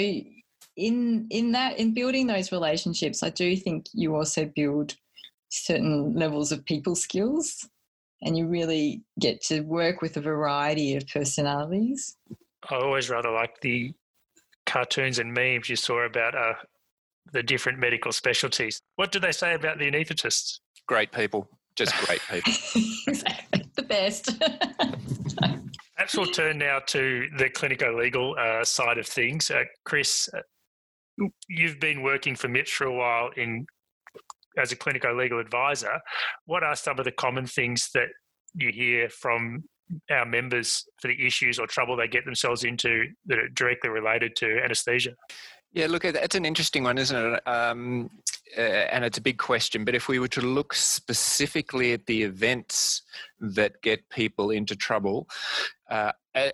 in 0.79 1.27
in 1.31 1.53
that 1.53 1.79
in 1.79 1.93
building 1.93 2.27
those 2.27 2.53
relationships 2.53 3.23
i 3.23 3.31
do 3.31 3.57
think 3.57 3.87
you 3.93 4.15
also 4.15 4.45
build 4.55 4.95
certain 5.51 6.15
levels 6.15 6.53
of 6.53 6.65
people 6.65 6.95
skills 6.95 7.69
and 8.23 8.37
you 8.37 8.47
really 8.47 9.03
get 9.21 9.41
to 9.43 9.61
work 9.61 10.03
with 10.03 10.17
a 10.17 10.21
variety 10.21 10.97
of 10.97 11.07
personalities. 11.07 12.17
I 12.69 12.75
always 12.75 13.09
rather 13.09 13.31
like 13.31 13.61
the 13.61 13.95
cartoons 14.67 15.21
and 15.21 15.33
memes 15.33 15.69
you 15.69 15.77
saw 15.77 16.05
about 16.05 16.35
uh, 16.35 16.55
the 17.33 17.45
different 17.45 17.79
medical 17.79 18.11
specialties. 18.11 18.83
What 18.97 19.13
do 19.13 19.21
they 19.21 19.31
say 19.31 19.55
about 19.55 19.79
the 19.79 19.89
anaesthetists 19.91 20.59
great 20.89 21.13
people. 21.13 21.49
Just 21.77 21.95
great 22.07 22.21
people. 22.31 22.53
The 23.77 23.85
best. 23.87 24.37
Perhaps 25.95 26.17
we'll 26.17 26.27
turn 26.27 26.59
now 26.59 26.81
to 26.87 27.29
the 27.37 27.49
clinico 27.51 27.97
legal 27.97 28.35
uh, 28.37 28.65
side 28.65 28.99
of 28.99 29.07
things. 29.07 29.51
Uh, 29.51 29.65
Chris, 29.85 30.29
uh, 30.35 30.41
you've 31.49 31.81
been 31.81 32.03
working 32.03 32.37
for 32.37 32.49
MIPS 32.49 32.71
for 32.71 32.85
a 32.85 32.93
while 32.93 33.31
in 33.37 33.67
as 34.57 34.73
a 34.73 34.77
clinical 34.77 35.15
legal 35.15 35.39
advisor. 35.39 36.01
What 36.47 36.63
are 36.63 36.75
some 36.75 36.99
of 36.99 37.05
the 37.05 37.13
common 37.13 37.47
things 37.47 37.91
that 37.95 38.09
you 38.55 38.73
hear 38.73 39.09
from 39.09 39.65
our 40.11 40.27
members 40.27 40.85
for 41.01 41.09
the 41.09 41.27
issues 41.27 41.59
or 41.59 41.67
trouble 41.67 41.97
they 41.97 42.09
get 42.09 42.25
themselves 42.25 42.65
into 42.65 43.05
that 43.27 43.39
are 43.39 43.49
directly 43.49 43.91
related 43.91 44.37
to 44.37 44.61
anesthesia? 44.63 45.15
Yeah, 45.73 45.87
look, 45.87 46.05
it's 46.05 46.35
an 46.35 46.47
interesting 46.47 46.83
one, 46.83 46.99
isn't 46.99 47.35
it? 47.35 47.47
Um, 47.47 48.11
uh, 48.57 48.61
and 48.61 49.05
it's 49.05 49.19
a 49.19 49.23
big 49.23 49.37
question. 49.37 49.85
But 49.85 49.95
if 49.95 50.09
we 50.09 50.19
were 50.19 50.29
to 50.29 50.41
look 50.41 50.73
specifically 50.73 51.93
at 51.93 52.07
the 52.07 52.23
events 52.23 53.03
that 53.41 53.81
get 53.83 54.09
people 54.09 54.51
into 54.51 54.75
trouble, 54.75 55.29
uh, 55.91 56.13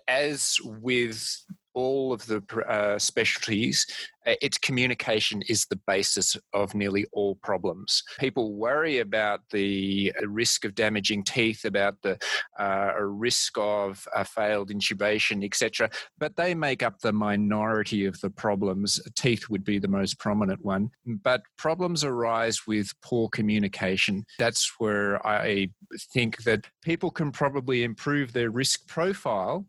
as 0.08 0.58
with 0.64 1.44
all 1.74 2.12
of 2.12 2.24
the 2.26 2.42
uh, 2.68 2.98
specialties, 2.98 3.86
uh, 4.26 4.34
its 4.40 4.58
communication 4.58 5.42
is 5.48 5.66
the 5.66 5.78
basis 5.86 6.36
of 6.52 6.74
nearly 6.74 7.06
all 7.12 7.34
problems. 7.36 8.02
People 8.18 8.54
worry 8.54 9.00
about 9.00 9.40
the 9.50 10.12
uh, 10.20 10.26
risk 10.28 10.64
of 10.64 10.74
damaging 10.74 11.22
teeth, 11.24 11.64
about 11.64 11.96
the 12.02 12.18
uh, 12.58 12.92
risk 12.98 13.54
of 13.58 14.06
a 14.14 14.24
failed 14.24 14.70
intubation, 14.70 15.44
etc. 15.44 15.90
But 16.18 16.36
they 16.36 16.54
make 16.54 16.82
up 16.82 17.00
the 17.00 17.12
minority 17.12 18.06
of 18.06 18.20
the 18.20 18.30
problems. 18.30 19.00
Teeth 19.14 19.48
would 19.50 19.64
be 19.64 19.78
the 19.78 19.88
most 19.88 20.18
prominent 20.18 20.64
one. 20.64 20.90
But 21.06 21.42
problems 21.58 22.04
arise 22.04 22.66
with 22.66 22.92
poor 23.02 23.28
communication. 23.28 24.24
That's 24.38 24.72
where 24.78 25.24
I 25.26 25.68
think 26.12 26.44
that 26.44 26.66
people 26.82 27.10
can 27.10 27.32
probably 27.32 27.82
improve 27.84 28.32
their 28.32 28.50
risk 28.50 28.86
profile 28.86 29.66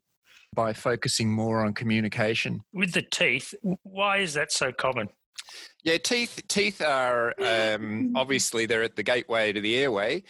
by 0.55 0.73
focusing 0.73 1.31
more 1.31 1.63
on 1.65 1.73
communication. 1.73 2.63
With 2.73 2.93
the 2.93 3.03
teeth, 3.03 3.53
why 3.83 4.17
is 4.17 4.33
that 4.33 4.51
so 4.51 4.71
common? 4.71 5.09
Yeah, 5.83 5.97
teeth 5.97 6.41
teeth 6.47 6.81
are 6.81 7.33
um, 7.39 8.13
obviously 8.15 8.65
they're 8.65 8.81
at 8.81 8.95
the 8.95 9.03
gateway 9.03 9.53
to 9.53 9.61
the 9.61 9.75
airway, 9.77 10.23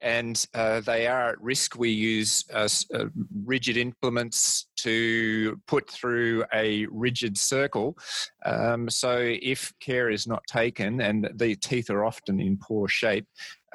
and 0.00 0.42
uh, 0.54 0.80
they 0.80 1.08
are 1.08 1.30
at 1.30 1.40
risk. 1.40 1.76
We 1.76 1.90
use 1.90 2.44
uh, 2.52 2.68
uh, 2.94 3.06
rigid 3.44 3.76
implements 3.76 4.68
to 4.76 5.60
put 5.66 5.90
through 5.90 6.44
a 6.54 6.86
rigid 6.90 7.36
circle. 7.36 7.98
Um, 8.44 8.88
so 8.88 9.18
if 9.20 9.72
care 9.80 10.10
is 10.10 10.28
not 10.28 10.46
taken, 10.46 11.00
and 11.00 11.28
the 11.34 11.56
teeth 11.56 11.90
are 11.90 12.04
often 12.04 12.40
in 12.40 12.56
poor 12.56 12.86
shape, 12.86 13.26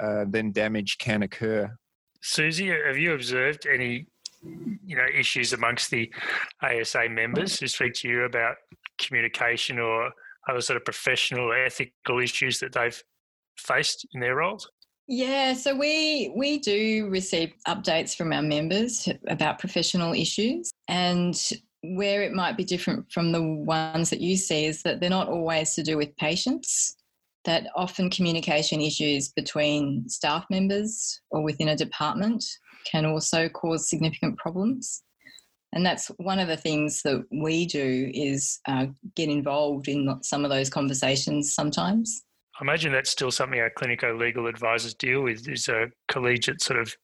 uh, 0.02 0.24
then 0.28 0.52
damage 0.52 0.96
can 0.98 1.22
occur. 1.22 1.76
Suzi, 2.22 2.74
have 2.86 2.96
you 2.96 3.12
observed 3.12 3.66
any 3.66 4.06
you 4.84 4.96
know 4.96 5.06
issues 5.14 5.52
amongst 5.52 5.90
the 5.90 6.10
ASA 6.62 7.08
members 7.08 7.58
who 7.58 7.66
speak 7.66 7.94
to 7.94 8.08
you 8.08 8.24
about 8.24 8.56
communication 8.98 9.78
or 9.78 10.10
other 10.48 10.60
sort 10.60 10.76
of 10.76 10.84
professional 10.84 11.52
ethical 11.52 12.20
issues 12.20 12.60
that 12.60 12.72
they've 12.72 13.02
faced 13.56 14.06
in 14.14 14.20
their 14.20 14.36
roles? 14.36 14.68
Yeah, 15.08 15.54
so 15.54 15.76
we 15.76 16.32
we 16.36 16.58
do 16.58 17.08
receive 17.10 17.52
updates 17.68 18.16
from 18.16 18.32
our 18.32 18.42
members 18.42 19.08
about 19.28 19.58
professional 19.58 20.12
issues 20.12 20.70
and 20.88 21.40
where 21.82 22.22
it 22.22 22.32
might 22.32 22.56
be 22.56 22.64
different 22.64 23.10
from 23.12 23.30
the 23.30 23.42
ones 23.42 24.10
that 24.10 24.20
you 24.20 24.36
see 24.36 24.64
is 24.64 24.82
that 24.82 24.98
they're 24.98 25.10
not 25.10 25.28
always 25.28 25.74
to 25.74 25.82
do 25.82 25.96
with 25.96 26.16
patients 26.16 26.96
that 27.44 27.68
often 27.76 28.10
communication 28.10 28.80
issues 28.80 29.28
between 29.28 30.08
staff 30.08 30.44
members 30.50 31.20
or 31.30 31.42
within 31.42 31.68
a 31.68 31.76
department 31.76 32.44
can 32.90 33.06
also 33.06 33.48
cause 33.48 33.88
significant 33.88 34.38
problems. 34.38 35.02
And 35.72 35.84
that's 35.84 36.08
one 36.18 36.38
of 36.38 36.48
the 36.48 36.56
things 36.56 37.02
that 37.02 37.24
we 37.30 37.66
do 37.66 38.10
is 38.14 38.60
uh, 38.66 38.86
get 39.14 39.28
involved 39.28 39.88
in 39.88 40.18
some 40.22 40.44
of 40.44 40.50
those 40.50 40.70
conversations 40.70 41.54
sometimes. 41.54 42.22
I 42.58 42.64
imagine 42.64 42.92
that's 42.92 43.10
still 43.10 43.30
something 43.30 43.60
our 43.60 43.70
clinico 43.70 44.18
legal 44.18 44.46
advisors 44.46 44.94
deal 44.94 45.22
with 45.22 45.46
is 45.48 45.68
a 45.68 45.88
collegiate 46.08 46.62
sort 46.62 46.80
of 46.80 46.94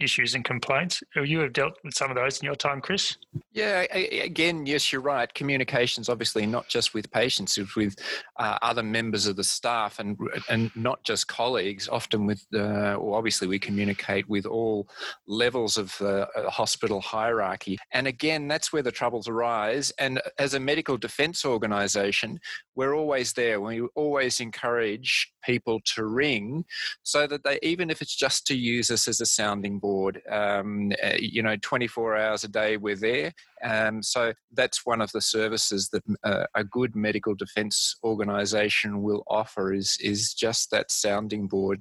issues 0.00 0.34
and 0.34 0.44
complaints. 0.44 1.02
You 1.14 1.40
have 1.40 1.52
dealt 1.52 1.74
with 1.82 1.94
some 1.94 2.10
of 2.10 2.16
those 2.16 2.38
in 2.38 2.44
your 2.44 2.54
time, 2.54 2.80
Chris? 2.80 3.16
Yeah, 3.52 3.86
again, 3.92 4.66
yes, 4.66 4.92
you're 4.92 5.00
right. 5.00 5.32
Communications, 5.32 6.08
obviously, 6.08 6.46
not 6.46 6.68
just 6.68 6.94
with 6.94 7.10
patients, 7.10 7.56
it's 7.56 7.76
with 7.76 7.96
uh, 8.36 8.58
other 8.62 8.82
members 8.82 9.26
of 9.26 9.36
the 9.36 9.44
staff 9.44 9.98
and 9.98 10.18
and 10.48 10.70
not 10.76 11.02
just 11.04 11.28
colleagues. 11.28 11.88
Often 11.88 12.26
with, 12.26 12.44
uh, 12.54 12.96
well, 13.00 13.14
obviously, 13.14 13.48
we 13.48 13.58
communicate 13.58 14.28
with 14.28 14.46
all 14.46 14.88
levels 15.26 15.76
of 15.76 15.96
the 15.98 16.28
uh, 16.36 16.50
hospital 16.50 17.00
hierarchy. 17.00 17.78
And 17.92 18.06
again, 18.06 18.48
that's 18.48 18.72
where 18.72 18.82
the 18.82 18.92
troubles 18.92 19.28
arise. 19.28 19.92
And 19.98 20.20
as 20.38 20.54
a 20.54 20.60
medical 20.60 20.96
defence 20.96 21.44
organisation, 21.44 22.38
we're 22.74 22.94
always 22.94 23.32
there. 23.32 23.60
We 23.60 23.80
always 23.94 24.40
encourage 24.40 25.32
people 25.46 25.80
to 25.94 26.04
ring 26.04 26.64
so 27.02 27.26
that 27.26 27.44
they, 27.44 27.58
even 27.62 27.88
if 27.88 28.02
it's 28.02 28.16
just 28.16 28.46
to 28.48 28.56
use 28.56 28.90
us 28.90 29.06
as 29.06 29.20
a 29.20 29.26
sounding 29.26 29.78
board, 29.78 30.20
um, 30.30 30.92
eh, 31.00 31.18
you 31.20 31.42
know, 31.42 31.56
24 31.62 32.16
hours 32.16 32.44
a 32.44 32.48
day 32.48 32.76
we're 32.76 32.96
there. 32.96 33.32
Um, 33.62 34.02
so 34.02 34.32
that's 34.52 34.84
one 34.84 35.00
of 35.00 35.12
the 35.12 35.20
services 35.20 35.88
that 35.90 36.02
uh, 36.24 36.46
a 36.54 36.64
good 36.64 36.96
medical 36.96 37.34
defence 37.34 37.96
organisation 38.04 39.02
will 39.02 39.22
offer 39.28 39.72
is 39.72 39.96
is 40.00 40.34
just 40.34 40.70
that 40.70 40.90
sounding 40.90 41.46
board. 41.46 41.80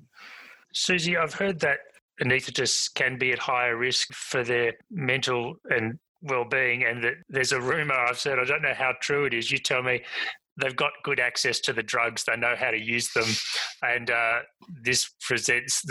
Suzi, 0.74 1.18
I've 1.18 1.34
heard 1.34 1.60
that 1.62 1.80
anaesthetists 2.22 2.94
can 2.94 3.18
be 3.18 3.32
at 3.32 3.40
higher 3.40 3.76
risk 3.76 4.14
for 4.14 4.44
their 4.44 4.74
mental 4.90 5.56
and 5.70 6.00
well-being 6.22 6.84
and 6.84 7.04
that 7.04 7.14
there's 7.30 7.52
a 7.52 7.62
rumor 7.62 7.94
I've 7.94 8.20
said 8.20 8.40
I 8.40 8.46
don't 8.46 8.62
know 8.62 8.74
how 8.74 8.94
true 9.00 9.26
it 9.26 9.34
is 9.34 9.52
you 9.52 9.60
tell 9.60 9.84
me 9.84 10.02
they've 10.62 10.76
got 10.76 10.92
good 11.04 11.20
access 11.20 11.60
to 11.62 11.74
the 11.74 11.84
drugs, 11.84 12.24
they 12.26 12.38
know 12.38 12.56
how 12.58 12.72
to 12.72 12.80
use 12.80 13.12
them, 13.14 13.28
and 13.82 14.10
uh, 14.10 14.40
this 14.84 15.10
presents 15.22 15.84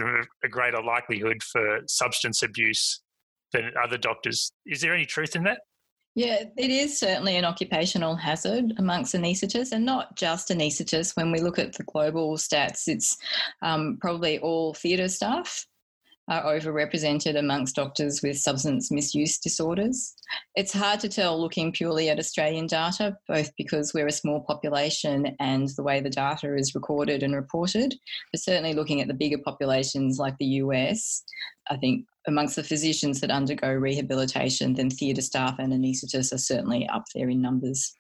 a 0.45 0.49
greater 0.49 0.83
likelihood 0.83 1.43
for 1.43 1.81
substance 1.87 2.43
abuse 2.43 3.03
than 3.53 3.71
other 3.83 3.99
doctors. 3.99 4.53
Is 4.67 4.81
there 4.81 4.95
any 4.95 5.07
truth 5.07 5.37
in 5.37 5.45
that? 5.45 5.61
Yeah, 6.17 6.45
it 6.57 6.71
is 6.71 6.99
certainly 6.99 7.37
an 7.37 7.45
occupational 7.45 8.15
hazard 8.15 8.73
amongst 8.79 9.15
anaesthetists, 9.15 9.73
and 9.73 9.85
not 9.85 10.17
just 10.17 10.49
anaesthetists. 10.49 11.17
When 11.17 11.33
we 11.33 11.41
look 11.41 11.59
at 11.59 11.73
the 11.73 11.83
global 11.85 12.37
stats, 12.37 12.87
it's 12.87 13.17
um, 13.63 13.99
probably 14.01 14.39
all 14.39 14.75
theatre 14.75 15.09
staff 15.09 15.67
are 16.29 16.43
overrepresented 16.43 17.39
amongst 17.39 17.77
doctors 17.77 18.23
with 18.23 18.39
substance 18.39 18.91
misuse 18.91 19.39
disorders. 19.39 20.15
It's 20.55 20.73
hard 20.73 21.01
to 21.01 21.09
tell 21.09 21.41
looking 21.41 21.73
purely 21.73 22.09
at 22.09 22.19
Australian 22.19 22.67
data, 22.67 23.17
both 23.29 23.51
because 23.57 23.93
we're 23.93 24.07
a 24.07 24.13
small 24.13 24.41
population 24.41 25.37
and 25.39 25.69
the 25.77 25.83
way 25.83 26.01
the 26.01 26.11
data 26.11 26.57
is 26.57 26.75
recorded 26.75 27.23
and 27.23 27.35
reported, 27.35 27.95
but 28.33 28.41
certainly 28.41 28.73
looking 28.73 29.01
at 29.01 29.09
the 29.09 29.15
bigger 29.15 29.39
populations 29.39 30.19
like 30.19 30.37
the 30.39 30.47
US, 30.47 31.25
I 31.71 31.77
think 31.77 32.07
amongst 32.27 32.57
the 32.57 32.65
physicians 32.65 33.21
that 33.21 33.31
undergo 33.31 33.73
rehabilitation, 33.73 34.75
then 34.75 34.91
theatre 34.91 35.23
staff 35.23 35.59
and 35.59 35.73
anaesthetists 35.73 36.33
are 36.33 36.39
certainly 36.39 36.89
up 36.89 37.05
there 37.15 37.29
in 37.29 37.43
numbers. 37.43 37.95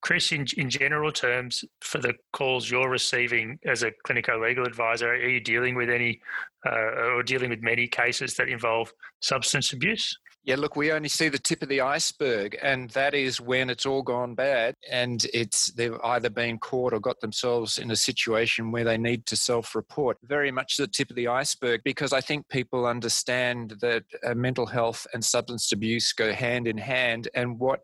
Chris, 0.00 0.32
in, 0.32 0.46
in 0.56 0.70
general 0.70 1.10
terms, 1.10 1.64
for 1.80 1.98
the 1.98 2.14
calls 2.32 2.70
you're 2.70 2.90
receiving 2.90 3.58
as 3.66 3.82
a 3.82 3.90
clinico 4.06 4.40
legal 4.40 4.64
advisor, 4.64 5.12
are 5.12 5.28
you 5.28 5.40
dealing 5.40 5.74
with 5.74 5.90
any 5.90 6.20
uh, 6.66 7.14
or 7.14 7.22
dealing 7.22 7.50
with 7.50 7.62
many 7.62 7.86
cases 7.86 8.34
that 8.34 8.48
involve 8.48 8.92
substance 9.20 9.72
abuse? 9.72 10.16
Yeah, 10.44 10.56
look, 10.56 10.76
we 10.76 10.92
only 10.92 11.10
see 11.10 11.28
the 11.28 11.38
tip 11.38 11.62
of 11.62 11.68
the 11.68 11.82
iceberg, 11.82 12.56
and 12.62 12.88
that 12.90 13.12
is 13.12 13.38
when 13.38 13.68
it's 13.68 13.84
all 13.84 14.02
gone 14.02 14.34
bad, 14.34 14.76
and 14.90 15.26
it's 15.34 15.70
they've 15.72 15.98
either 16.02 16.30
been 16.30 16.58
caught 16.58 16.94
or 16.94 17.00
got 17.00 17.20
themselves 17.20 17.76
in 17.76 17.90
a 17.90 17.96
situation 17.96 18.70
where 18.70 18.84
they 18.84 18.96
need 18.96 19.26
to 19.26 19.36
self-report. 19.36 20.16
Very 20.22 20.50
much 20.50 20.76
the 20.76 20.86
tip 20.86 21.10
of 21.10 21.16
the 21.16 21.28
iceberg, 21.28 21.82
because 21.84 22.14
I 22.14 22.22
think 22.22 22.48
people 22.48 22.86
understand 22.86 23.74
that 23.82 24.04
uh, 24.24 24.34
mental 24.34 24.64
health 24.64 25.06
and 25.12 25.22
substance 25.22 25.70
abuse 25.72 26.14
go 26.14 26.32
hand 26.32 26.66
in 26.66 26.78
hand, 26.78 27.28
and 27.34 27.58
what 27.58 27.82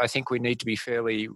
I 0.00 0.06
think 0.06 0.30
we 0.30 0.38
need 0.38 0.58
to 0.60 0.66
be 0.66 0.76
fairly 0.76 1.28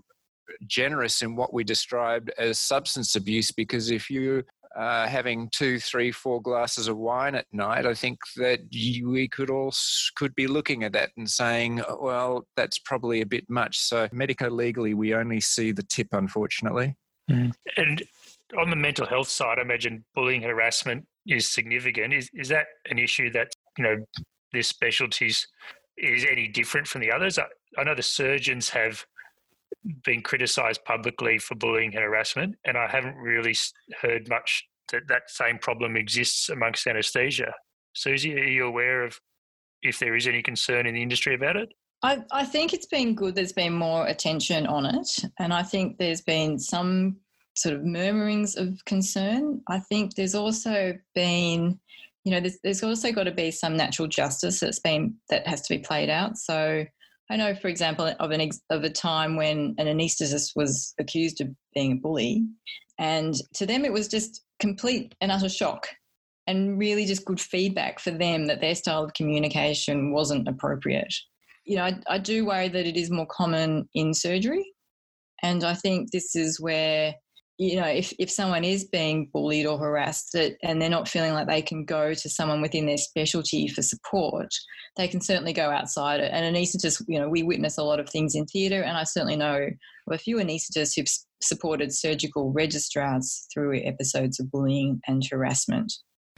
generous 0.67 1.23
in 1.23 1.37
what 1.37 1.53
we 1.53 1.65
described 1.65 2.31
as 2.39 2.59
substance 2.59 3.17
abuse 3.17 3.51
because 3.51 3.91
if 3.91 4.09
you 4.09 4.45
uh, 4.77 5.07
having 5.09 5.49
two, 5.51 5.81
three, 5.81 6.13
four 6.13 6.41
glasses 6.43 6.87
of 6.87 6.99
wine 6.99 7.35
at 7.35 7.47
night, 7.51 7.87
I 7.87 7.95
think 7.95 8.19
that 8.37 8.61
you, 8.71 9.09
we 9.09 9.27
could 9.27 9.49
all 9.49 9.73
could 10.17 10.35
be 10.35 10.47
looking 10.47 10.85
at 10.85 10.93
that 10.93 11.11
and 11.17 11.29
saying, 11.29 11.83
well, 11.99 12.47
that's 12.57 12.79
probably 12.79 13.23
a 13.23 13.27
bit 13.27 13.49
much. 13.49 13.79
So 13.79 14.07
medico 14.13 14.51
legally, 14.51 14.93
we 14.93 15.15
only 15.15 15.41
see 15.41 15.73
the 15.73 15.83
tip, 15.83 16.09
unfortunately. 16.13 16.95
Mm. 17.31 17.53
And 17.79 18.03
on 18.59 18.69
the 18.69 18.77
mental 18.77 19.07
health 19.07 19.29
side, 19.29 19.59
I 19.59 19.63
imagine 19.63 20.05
bullying 20.15 20.43
harassment 20.43 21.07
is 21.27 21.51
significant. 21.51 22.13
Is 22.13 22.31
is 22.35 22.49
that 22.51 22.67
an 22.91 22.99
issue 22.99 23.31
that 23.33 23.49
you 23.79 23.85
know 23.85 23.97
this 24.53 24.69
specialties 24.69 25.47
is 25.97 26.27
any 26.31 26.49
different 26.49 26.87
from 26.87 27.01
the 27.01 27.11
others? 27.11 27.39
I, 27.79 27.85
know 27.85 27.95
the 27.95 28.03
surgeons 28.03 28.71
have 28.71 29.05
been 30.05 30.23
criticised 30.23 30.85
publicly 30.85 31.39
for 31.39 31.55
bullying 31.55 31.95
and 31.95 32.03
harassment, 32.03 32.57
and 32.65 32.77
I 32.77 32.89
haven't 32.89 33.17
really 33.17 33.55
heard 34.01 34.29
much 34.29 34.65
that 34.93 35.09
that 35.09 35.31
same 35.31 35.59
problem 35.59 35.97
exists 35.97 36.49
amongst 36.49 36.87
anaesthesia. 36.87 37.53
Suzi, 37.97 38.35
are 38.35 38.45
you 38.45 38.67
aware 38.67 39.05
of 39.05 39.19
if 39.83 39.99
there 39.99 40.15
is 40.15 40.27
any 40.27 40.43
concern 40.43 40.87
in 40.87 40.95
the 40.95 41.03
industry 41.03 41.35
about 41.35 41.57
it? 41.57 41.69
I, 42.03 42.23
I 42.31 42.45
think 42.45 42.73
it's 42.73 42.87
been 42.87 43.15
good 43.15 43.35
there's 43.35 43.53
been 43.53 43.73
more 43.73 44.07
attention 44.07 44.67
on 44.67 44.87
it, 44.87 45.25
and 45.39 45.53
I 45.53 45.63
think 45.63 45.99
there's 45.99 46.21
been 46.21 46.59
some 46.59 47.17
sort 47.55 47.75
of 47.75 47.85
murmurings 47.85 48.57
of 48.57 48.85
concern. 48.85 49.63
I 49.69 49.79
think 49.79 50.15
there's 50.15 50.35
also 50.35 50.95
been 51.15 51.81
you 52.27 52.33
know, 52.33 52.41
there's, 52.41 52.59
there's 52.65 52.83
also 52.83 53.13
got 53.13 53.25
to 53.25 53.31
be 53.31 53.53
some 53.53 53.77
natural 53.77 54.09
justice 54.09 54.59
that's 54.59 54.81
been 54.81 55.15
that 55.31 55.47
has 55.47 55.61
to 55.63 55.75
be 55.77 55.79
played 55.79 56.11
out. 56.11 56.37
So 56.37 56.85
I 57.31 57.37
know, 57.37 57.55
for 57.55 57.69
example, 57.69 58.13
of 58.21 58.31
an 58.31 58.41
ex- 58.41 58.61
of 58.71 58.85
a 58.85 58.91
time 58.91 59.37
when 59.37 59.75
an 59.79 59.87
anaesthetist 59.87 60.53
was 60.55 60.95
accused 61.01 61.41
of 61.41 61.49
being 61.75 61.93
a 61.93 61.97
bully, 61.97 62.47
and 62.99 63.35
to 63.55 63.67
them 63.67 63.85
it 63.85 63.93
was 63.93 64.09
just 64.09 64.45
complete 64.61 65.15
and 65.21 65.33
utter 65.33 65.49
shock, 65.49 65.89
and 66.47 66.79
really 66.79 67.05
just 67.05 67.25
good 67.25 67.41
feedback 67.41 67.99
for 67.99 68.13
them 68.13 68.47
that 68.47 68.61
their 68.61 68.75
style 68.75 69.05
of 69.05 69.15
communication 69.15 70.13
wasn't 70.13 70.49
appropriate. 70.49 71.13
You 71.65 71.77
know, 71.77 71.85
I, 71.85 71.99
I 72.09 72.19
do 72.19 72.47
worry 72.47 72.69
that 72.69 72.87
it 72.87 72.97
is 72.97 73.11
more 73.11 73.27
common 73.27 73.89
in 73.95 74.15
surgery, 74.15 74.65
and 75.43 75.65
I 75.65 75.75
think 75.75 76.13
this 76.13 76.37
is 76.37 76.61
where 76.61 77.15
you 77.59 77.77
know, 77.77 77.87
if, 77.87 78.13
if 78.19 78.31
someone 78.31 78.65
is 78.65 78.85
being 78.85 79.31
bullied 79.33 79.67
or 79.67 79.79
harassed 79.79 80.35
and 80.35 80.81
they're 80.81 80.91
not 80.91 81.09
feeling 81.09 81.33
like 81.33 81.47
they 81.47 81.63
can 81.63 81.85
go 81.85 82.13
to 82.13 82.29
someone 82.29 82.61
within 82.61 82.87
their 82.87 82.99
specialty 82.99 83.67
for 83.69 83.83
support, 83.83 84.49
they 84.97 85.09
can 85.09 85.23
certainly 85.23 85.55
go 85.55 85.71
outside 85.71 86.21
it. 86.21 86.31
And 86.33 86.55
anaesthetists, 86.55 87.03
you 87.09 87.19
know, 87.19 87.29
we 87.29 87.43
witness 87.43 87.79
a 87.79 87.83
lot 87.83 87.99
of 87.99 88.11
things 88.11 88.35
in 88.35 88.45
theatre, 88.47 88.83
and 88.83 88.97
I 88.97 89.05
certainly 89.05 89.37
know 89.37 89.69
of 90.07 90.13
a 90.13 90.19
few 90.19 90.37
anaesthetists 90.37 90.97
who've 90.97 91.09
supported 91.43 91.95
surgical 91.95 92.53
registrars 92.53 93.47
through 93.53 93.81
episodes 93.85 94.39
of 94.39 94.51
bullying 94.51 95.01
and 95.07 95.23
harassment. 95.31 95.93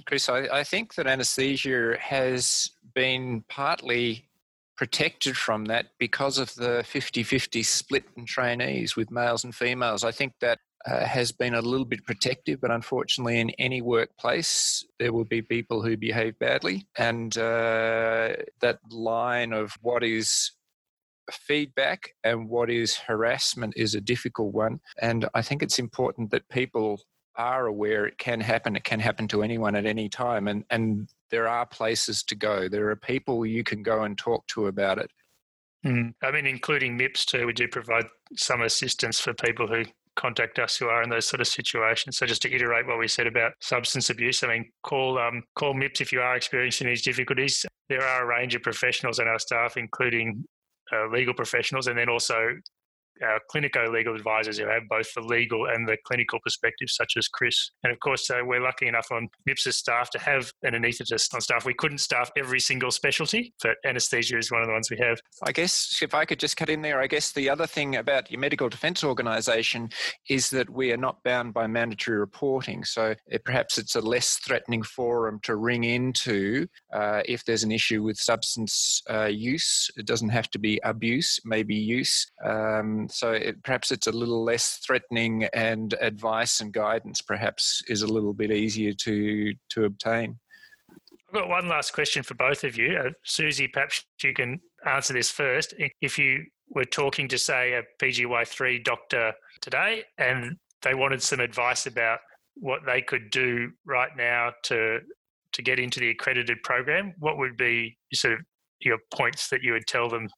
Chris, 0.06 0.28
I, 0.28 0.48
I 0.52 0.64
think 0.64 0.94
that 0.94 1.06
anaesthesia 1.06 1.96
has 2.00 2.70
been 2.94 3.44
partly 3.48 4.28
protected 4.76 5.36
from 5.36 5.64
that 5.64 5.86
because 5.98 6.38
of 6.38 6.54
the 6.54 6.84
50 6.86 7.24
50 7.24 7.62
split 7.64 8.04
in 8.16 8.24
trainees 8.24 8.94
with 8.94 9.10
males 9.10 9.42
and 9.42 9.52
females. 9.52 10.04
I 10.04 10.12
think 10.12 10.34
that 10.40 10.60
uh, 10.86 11.04
has 11.04 11.32
been 11.32 11.54
a 11.54 11.60
little 11.60 11.84
bit 11.84 12.04
protective, 12.04 12.60
but 12.60 12.70
unfortunately, 12.70 13.40
in 13.40 13.50
any 13.58 13.82
workplace, 13.82 14.84
there 14.98 15.12
will 15.12 15.24
be 15.24 15.42
people 15.42 15.82
who 15.82 15.96
behave 15.96 16.38
badly. 16.38 16.86
And 16.96 17.36
uh, 17.36 18.34
that 18.60 18.78
line 18.90 19.52
of 19.52 19.76
what 19.82 20.04
is 20.04 20.52
feedback 21.30 22.14
and 22.24 22.48
what 22.48 22.70
is 22.70 22.96
harassment 22.96 23.74
is 23.76 23.94
a 23.94 24.00
difficult 24.00 24.54
one. 24.54 24.80
And 25.00 25.28
I 25.34 25.42
think 25.42 25.62
it's 25.62 25.78
important 25.78 26.30
that 26.30 26.48
people 26.48 27.00
are 27.36 27.66
aware 27.66 28.06
it 28.06 28.18
can 28.18 28.40
happen. 28.40 28.76
It 28.76 28.84
can 28.84 29.00
happen 29.00 29.28
to 29.28 29.42
anyone 29.42 29.76
at 29.76 29.86
any 29.86 30.08
time. 30.08 30.48
And, 30.48 30.64
and 30.70 31.08
there 31.30 31.48
are 31.48 31.66
places 31.66 32.22
to 32.24 32.34
go. 32.34 32.68
There 32.68 32.88
are 32.90 32.96
people 32.96 33.46
you 33.46 33.62
can 33.62 33.82
go 33.82 34.02
and 34.02 34.18
talk 34.18 34.46
to 34.48 34.66
about 34.66 34.98
it. 34.98 35.10
Mm. 35.86 36.14
I 36.22 36.32
mean, 36.32 36.46
including 36.46 36.98
MIPS 36.98 37.24
too, 37.24 37.46
we 37.46 37.52
do 37.52 37.68
provide 37.68 38.06
some 38.36 38.62
assistance 38.62 39.20
for 39.20 39.32
people 39.32 39.68
who 39.68 39.84
contact 40.18 40.58
us 40.58 40.76
who 40.76 40.88
are 40.88 41.02
in 41.02 41.08
those 41.08 41.26
sort 41.26 41.40
of 41.40 41.46
situations. 41.46 42.18
So 42.18 42.26
just 42.26 42.42
to 42.42 42.52
iterate 42.52 42.86
what 42.86 42.98
we 42.98 43.08
said 43.08 43.26
about 43.26 43.52
substance 43.60 44.10
abuse, 44.10 44.42
I 44.42 44.48
mean, 44.48 44.70
call 44.82 45.18
um, 45.18 45.42
call 45.54 45.74
MIPS 45.74 46.00
if 46.00 46.12
you 46.12 46.20
are 46.20 46.36
experiencing 46.36 46.88
these 46.88 47.02
difficulties. 47.02 47.64
There 47.88 48.02
are 48.02 48.24
a 48.24 48.26
range 48.26 48.54
of 48.54 48.62
professionals 48.62 49.18
in 49.18 49.28
our 49.28 49.38
staff, 49.38 49.76
including 49.76 50.44
uh, 50.92 51.08
legal 51.08 51.34
professionals, 51.34 51.86
and 51.86 51.96
then 51.96 52.08
also 52.08 52.50
our 53.22 53.40
clinico 53.52 53.92
legal 53.92 54.14
advisors 54.14 54.58
who 54.58 54.66
have 54.66 54.82
both 54.88 55.12
the 55.14 55.20
legal 55.20 55.66
and 55.66 55.88
the 55.88 55.96
clinical 56.04 56.38
perspective, 56.40 56.88
such 56.90 57.14
as 57.16 57.28
Chris. 57.28 57.70
And 57.84 57.92
of 57.92 58.00
course, 58.00 58.30
uh, 58.30 58.40
we're 58.44 58.62
lucky 58.62 58.86
enough 58.86 59.08
on 59.10 59.28
MIPS's 59.48 59.76
staff 59.76 60.10
to 60.10 60.18
have 60.18 60.52
an 60.62 60.74
anaesthetist 60.74 61.34
on 61.34 61.40
staff. 61.40 61.64
We 61.64 61.74
couldn't 61.74 61.98
staff 61.98 62.30
every 62.36 62.60
single 62.60 62.90
specialty, 62.90 63.52
but 63.62 63.76
anaesthesia 63.84 64.38
is 64.38 64.50
one 64.50 64.62
of 64.62 64.66
the 64.66 64.72
ones 64.72 64.90
we 64.90 64.98
have. 64.98 65.20
I 65.42 65.52
guess 65.52 66.00
if 66.02 66.14
I 66.14 66.24
could 66.24 66.38
just 66.38 66.56
cut 66.56 66.68
in 66.68 66.82
there, 66.82 67.00
I 67.00 67.06
guess 67.06 67.32
the 67.32 67.50
other 67.50 67.66
thing 67.66 67.96
about 67.96 68.30
your 68.30 68.40
medical 68.40 68.68
defence 68.68 69.04
organisation 69.04 69.90
is 70.28 70.50
that 70.50 70.70
we 70.70 70.92
are 70.92 70.96
not 70.96 71.22
bound 71.24 71.54
by 71.54 71.66
mandatory 71.66 72.18
reporting. 72.18 72.84
So 72.84 73.14
it, 73.26 73.44
perhaps 73.44 73.78
it's 73.78 73.96
a 73.96 74.00
less 74.00 74.36
threatening 74.36 74.82
forum 74.82 75.40
to 75.44 75.56
ring 75.56 75.84
into 75.84 76.66
uh, 76.92 77.22
if 77.26 77.44
there's 77.44 77.64
an 77.64 77.72
issue 77.72 78.02
with 78.02 78.18
substance 78.18 79.02
uh, 79.10 79.24
use. 79.26 79.90
It 79.96 80.06
doesn't 80.06 80.28
have 80.30 80.50
to 80.50 80.58
be 80.58 80.80
abuse, 80.84 81.40
maybe 81.44 81.74
use. 81.74 82.26
Um, 82.44 83.07
so 83.10 83.32
it, 83.32 83.62
perhaps 83.62 83.90
it's 83.90 84.06
a 84.06 84.12
little 84.12 84.42
less 84.42 84.78
threatening, 84.78 85.44
and 85.54 85.94
advice 86.00 86.60
and 86.60 86.72
guidance 86.72 87.20
perhaps 87.20 87.82
is 87.88 88.02
a 88.02 88.06
little 88.06 88.32
bit 88.32 88.50
easier 88.50 88.92
to 88.92 89.54
to 89.70 89.84
obtain. 89.84 90.38
I've 91.28 91.34
got 91.34 91.48
one 91.48 91.68
last 91.68 91.92
question 91.92 92.22
for 92.22 92.34
both 92.34 92.64
of 92.64 92.76
you. 92.76 92.96
Uh, 92.96 93.10
Suzi, 93.26 93.70
perhaps 93.70 94.04
you 94.22 94.32
can 94.32 94.60
answer 94.86 95.12
this 95.12 95.30
first. 95.30 95.74
If 96.00 96.18
you 96.18 96.44
were 96.70 96.86
talking 96.86 97.28
to, 97.28 97.38
say, 97.38 97.74
a 97.74 97.82
PGY3 98.02 98.82
doctor 98.82 99.32
today 99.60 100.04
and 100.16 100.56
they 100.82 100.94
wanted 100.94 101.22
some 101.22 101.40
advice 101.40 101.86
about 101.86 102.20
what 102.54 102.80
they 102.86 103.02
could 103.02 103.30
do 103.30 103.70
right 103.84 104.10
now 104.16 104.52
to 104.64 105.00
to 105.50 105.62
get 105.62 105.78
into 105.78 105.98
the 105.98 106.10
accredited 106.10 106.62
program, 106.62 107.14
what 107.18 107.38
would 107.38 107.56
be 107.56 107.96
sort 108.12 108.34
of 108.34 108.40
your 108.80 108.98
points 109.14 109.48
that 109.48 109.62
you 109.62 109.72
would 109.72 109.86
tell 109.86 110.08
them 110.08 110.28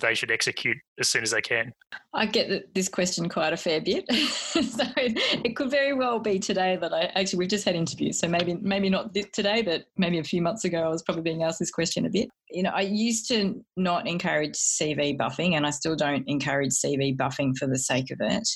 they 0.00 0.14
should 0.14 0.30
execute 0.30 0.76
as 0.98 1.08
soon 1.08 1.22
as 1.22 1.30
they 1.30 1.40
can? 1.40 1.72
I 2.14 2.26
get 2.26 2.74
this 2.74 2.88
question 2.88 3.28
quite 3.28 3.52
a 3.52 3.56
fair 3.56 3.80
bit, 3.80 4.04
so 4.12 4.84
it 4.96 5.56
could 5.56 5.70
very 5.70 5.92
well 5.92 6.18
be 6.18 6.38
today 6.38 6.76
that 6.76 6.92
I 6.92 7.04
actually 7.14 7.40
we've 7.40 7.48
just 7.48 7.64
had 7.64 7.74
interviews, 7.74 8.18
so 8.18 8.28
maybe 8.28 8.56
maybe 8.60 8.88
not 8.88 9.14
today, 9.32 9.62
but 9.62 9.84
maybe 9.96 10.18
a 10.18 10.24
few 10.24 10.42
months 10.42 10.64
ago 10.64 10.82
I 10.82 10.88
was 10.88 11.02
probably 11.02 11.22
being 11.22 11.42
asked 11.42 11.58
this 11.58 11.70
question 11.70 12.06
a 12.06 12.10
bit. 12.10 12.28
You 12.50 12.62
know, 12.62 12.70
I 12.74 12.82
used 12.82 13.28
to 13.28 13.62
not 13.76 14.06
encourage 14.06 14.54
CV 14.54 15.16
buffing, 15.18 15.54
and 15.56 15.66
I 15.66 15.70
still 15.70 15.96
don't 15.96 16.24
encourage 16.26 16.72
CV 16.72 17.16
buffing 17.16 17.56
for 17.56 17.66
the 17.66 17.78
sake 17.78 18.10
of 18.10 18.18
it, 18.20 18.48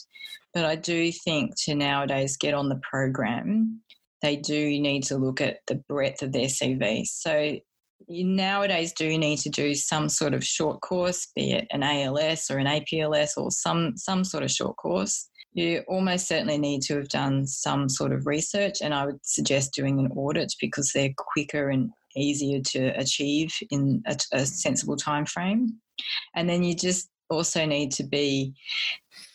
but 0.55 0.65
I 0.65 0.77
do 0.77 1.13
think 1.13 1.53
to 1.65 1.75
nowadays 1.75 2.37
get 2.37 2.55
on 2.55 2.69
the 2.69 2.81
program. 2.89 3.83
They 4.23 4.37
do 4.37 4.81
need 4.81 5.03
to 5.05 5.19
look 5.19 5.43
at 5.43 5.59
the 5.67 5.75
breadth 5.75 6.23
of 6.23 6.33
their 6.33 6.47
CV. 6.47 7.05
So 7.07 7.59
you 8.09 8.25
nowadays 8.25 8.93
do 8.93 9.19
need 9.19 9.39
to 9.39 9.49
do 9.49 9.75
some 9.75 10.09
sort 10.09 10.35
of 10.35 10.45
short 10.45 10.81
course, 10.81 11.29
be 11.35 11.53
it 11.53 11.67
an 11.71 11.83
ALS 11.83 12.51
or 12.51 12.59
an 12.59 12.67
APLS 12.67 13.31
or 13.37 13.51
some 13.51 13.97
some 13.97 14.25
sort 14.25 14.45
of 14.45 14.51
short 14.51 14.77
course. 14.77 15.29
You 15.55 15.83
almost 15.89 16.29
certainly 16.29 16.59
need 16.59 16.83
to 16.83 16.97
have 16.97 17.09
done 17.09 17.47
some 17.47 17.89
sort 17.89 18.13
of 18.13 18.27
research, 18.27 18.77
and 18.83 18.93
I 18.93 19.07
would 19.07 19.21
suggest 19.23 19.75
doing 19.75 19.99
an 19.99 20.13
audit 20.15 20.55
because 20.61 20.93
they're 20.93 21.15
quicker 21.17 21.71
and 21.71 21.91
easier 22.15 22.61
to 22.61 22.89
achieve 22.99 23.53
in 23.71 24.03
a, 24.07 24.17
a 24.33 24.47
sensible 24.47 24.97
time 24.97 25.27
frame. 25.27 25.79
And 26.35 26.49
then 26.49 26.63
you 26.63 26.75
just 26.75 27.09
also 27.31 27.65
need 27.65 27.91
to 27.93 28.05
be 28.05 28.55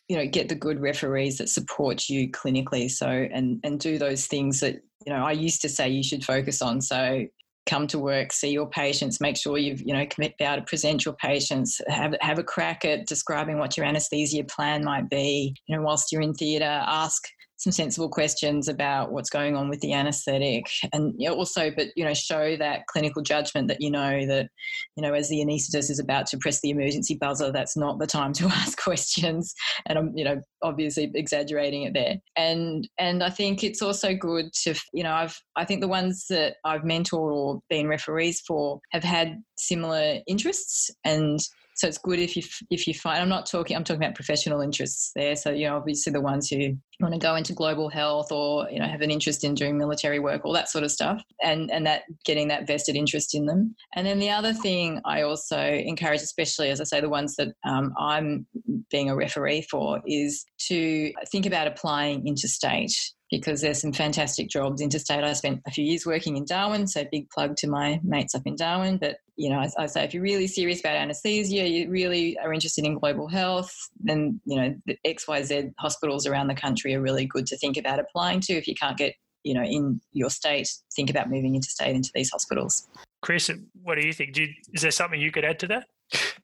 you 0.07 0.17
know 0.17 0.25
get 0.25 0.49
the 0.49 0.55
good 0.55 0.79
referees 0.79 1.37
that 1.37 1.49
support 1.49 2.09
you 2.09 2.29
clinically 2.31 2.89
so 2.89 3.07
and 3.07 3.59
and 3.63 3.79
do 3.79 3.97
those 3.97 4.27
things 4.27 4.59
that 4.59 4.75
you 5.05 5.11
know 5.11 5.25
i 5.25 5.31
used 5.31 5.61
to 5.61 5.69
say 5.69 5.89
you 5.89 6.03
should 6.03 6.23
focus 6.23 6.61
on 6.61 6.81
so 6.81 7.25
come 7.65 7.87
to 7.87 7.99
work, 7.99 8.33
see 8.33 8.51
your 8.51 8.69
patients, 8.69 9.21
make 9.21 9.37
sure 9.37 9.57
you've, 9.57 9.81
you 9.81 9.93
know, 9.93 10.05
commit, 10.07 10.37
be 10.37 10.45
able 10.45 10.57
to 10.57 10.63
present 10.63 11.05
your 11.05 11.13
patients, 11.15 11.79
have, 11.87 12.15
have 12.21 12.39
a 12.39 12.43
crack 12.43 12.83
at 12.85 13.07
describing 13.07 13.59
what 13.59 13.77
your 13.77 13.85
anesthesia 13.85 14.43
plan 14.43 14.83
might 14.83 15.09
be. 15.09 15.55
You 15.67 15.75
know, 15.75 15.83
whilst 15.83 16.11
you're 16.11 16.21
in 16.21 16.33
theatre, 16.33 16.65
ask 16.65 17.23
some 17.61 17.71
sensible 17.71 18.09
questions 18.09 18.67
about 18.67 19.11
what's 19.11 19.29
going 19.29 19.55
on 19.55 19.69
with 19.69 19.79
the 19.81 19.93
anesthetic 19.93 20.65
and 20.93 21.13
also 21.29 21.69
but 21.69 21.87
you 21.95 22.03
know 22.03 22.13
show 22.13 22.57
that 22.57 22.87
clinical 22.87 23.21
judgment 23.21 23.67
that 23.67 23.79
you 23.79 23.91
know 23.91 24.25
that 24.25 24.49
you 24.95 25.03
know 25.03 25.13
as 25.13 25.29
the 25.29 25.37
anaesthetist 25.37 25.91
is 25.91 25.99
about 25.99 26.25
to 26.25 26.37
press 26.39 26.59
the 26.61 26.71
emergency 26.71 27.15
buzzer 27.15 27.51
that's 27.51 27.77
not 27.77 27.99
the 27.99 28.07
time 28.07 28.33
to 28.33 28.45
ask 28.47 28.81
questions. 28.81 29.53
And 29.85 29.99
i'm 29.99 30.11
you 30.15 30.23
know 30.23 30.41
obviously 30.63 31.11
exaggerating 31.13 31.83
it 31.83 31.93
there. 31.93 32.15
And 32.35 32.87
and 32.97 33.23
i 33.23 33.29
think 33.29 33.63
it's 33.63 33.81
also 33.81 34.15
good 34.15 34.51
to 34.63 34.73
you 34.91 35.03
know 35.03 35.13
i've 35.13 35.39
i 35.55 35.63
think 35.63 35.81
the 35.81 35.87
ones 35.87 36.25
that 36.29 36.55
i've 36.65 36.81
mentored 36.81 37.31
or 37.31 37.61
been 37.69 37.87
referees 37.87 38.41
for 38.41 38.79
have 38.91 39.03
had 39.03 39.37
similar 39.61 40.19
interests. 40.27 40.89
And 41.05 41.39
so 41.75 41.87
it's 41.87 41.97
good 41.97 42.19
if 42.19 42.35
you 42.35 42.43
if 42.69 42.87
you 42.87 42.93
find 42.93 43.21
I'm 43.21 43.29
not 43.29 43.45
talking 43.45 43.75
I'm 43.75 43.83
talking 43.83 44.03
about 44.03 44.15
professional 44.15 44.61
interests 44.61 45.11
there. 45.15 45.35
So 45.35 45.51
you 45.51 45.67
know 45.67 45.77
obviously 45.77 46.11
the 46.11 46.21
ones 46.21 46.49
who 46.49 46.77
want 46.99 47.13
to 47.13 47.19
go 47.19 47.35
into 47.35 47.53
global 47.53 47.89
health 47.89 48.31
or 48.31 48.69
you 48.69 48.79
know 48.79 48.87
have 48.87 49.01
an 49.01 49.11
interest 49.11 49.43
in 49.43 49.55
doing 49.55 49.77
military 49.77 50.19
work, 50.19 50.45
all 50.45 50.53
that 50.53 50.69
sort 50.69 50.83
of 50.83 50.91
stuff, 50.91 51.23
and 51.41 51.71
and 51.71 51.85
that 51.85 52.03
getting 52.25 52.47
that 52.49 52.67
vested 52.67 52.95
interest 52.95 53.35
in 53.35 53.45
them. 53.45 53.75
And 53.95 54.05
then 54.05 54.19
the 54.19 54.29
other 54.29 54.53
thing 54.53 55.01
I 55.05 55.21
also 55.21 55.59
encourage, 55.59 56.21
especially 56.21 56.69
as 56.69 56.81
I 56.81 56.85
say, 56.85 57.01
the 57.01 57.09
ones 57.09 57.35
that 57.35 57.49
um, 57.63 57.93
I'm 57.97 58.45
being 58.89 59.09
a 59.09 59.15
referee 59.15 59.63
for, 59.63 60.01
is 60.05 60.45
to 60.67 61.11
think 61.31 61.45
about 61.45 61.67
applying 61.67 62.27
interstate 62.27 62.93
because 63.31 63.61
there's 63.61 63.79
some 63.79 63.93
fantastic 63.93 64.49
jobs 64.49 64.81
interstate. 64.81 65.23
I 65.23 65.33
spent 65.33 65.61
a 65.65 65.71
few 65.71 65.85
years 65.85 66.05
working 66.05 66.35
in 66.35 66.45
Darwin, 66.45 66.85
so 66.85 67.05
big 67.09 67.29
plug 67.29 67.55
to 67.57 67.67
my 67.67 67.99
mates 68.03 68.35
up 68.35 68.41
in 68.45 68.57
Darwin. 68.57 68.97
But 68.97 69.17
you 69.37 69.49
know, 69.49 69.59
I, 69.59 69.69
I 69.79 69.85
say 69.87 70.03
if 70.03 70.13
you're 70.13 70.21
really 70.21 70.47
serious 70.47 70.81
about 70.81 70.97
anaesthesia, 70.97 71.65
you 71.65 71.89
really 71.89 72.37
are 72.39 72.53
interested 72.53 72.85
in 72.85 72.99
global 72.99 73.27
health, 73.29 73.73
then 74.01 74.39
you 74.45 74.57
know 74.57 74.75
the 74.85 74.97
XYZ 75.07 75.71
hospitals 75.79 76.27
around 76.27 76.47
the 76.47 76.55
country 76.55 76.90
are 76.93 77.01
really 77.01 77.25
good 77.25 77.45
to 77.47 77.57
think 77.57 77.77
about 77.77 77.99
applying 77.99 78.39
to. 78.41 78.53
If 78.53 78.67
you 78.67 78.75
can't 78.75 78.97
get 78.97 79.15
you 79.43 79.53
know 79.53 79.63
in 79.63 80.01
your 80.11 80.29
state, 80.29 80.69
think 80.95 81.09
about 81.09 81.29
moving 81.29 81.55
interstate 81.55 81.95
into 81.95 82.11
these 82.13 82.29
hospitals. 82.31 82.87
Chris, 83.21 83.51
what 83.83 83.95
do 83.95 84.05
you 84.05 84.13
think? 84.13 84.33
Do 84.33 84.43
you, 84.43 84.53
is 84.73 84.81
there 84.81 84.91
something 84.91 85.21
you 85.21 85.31
could 85.31 85.45
add 85.45 85.59
to 85.59 85.67
that? 85.67 85.87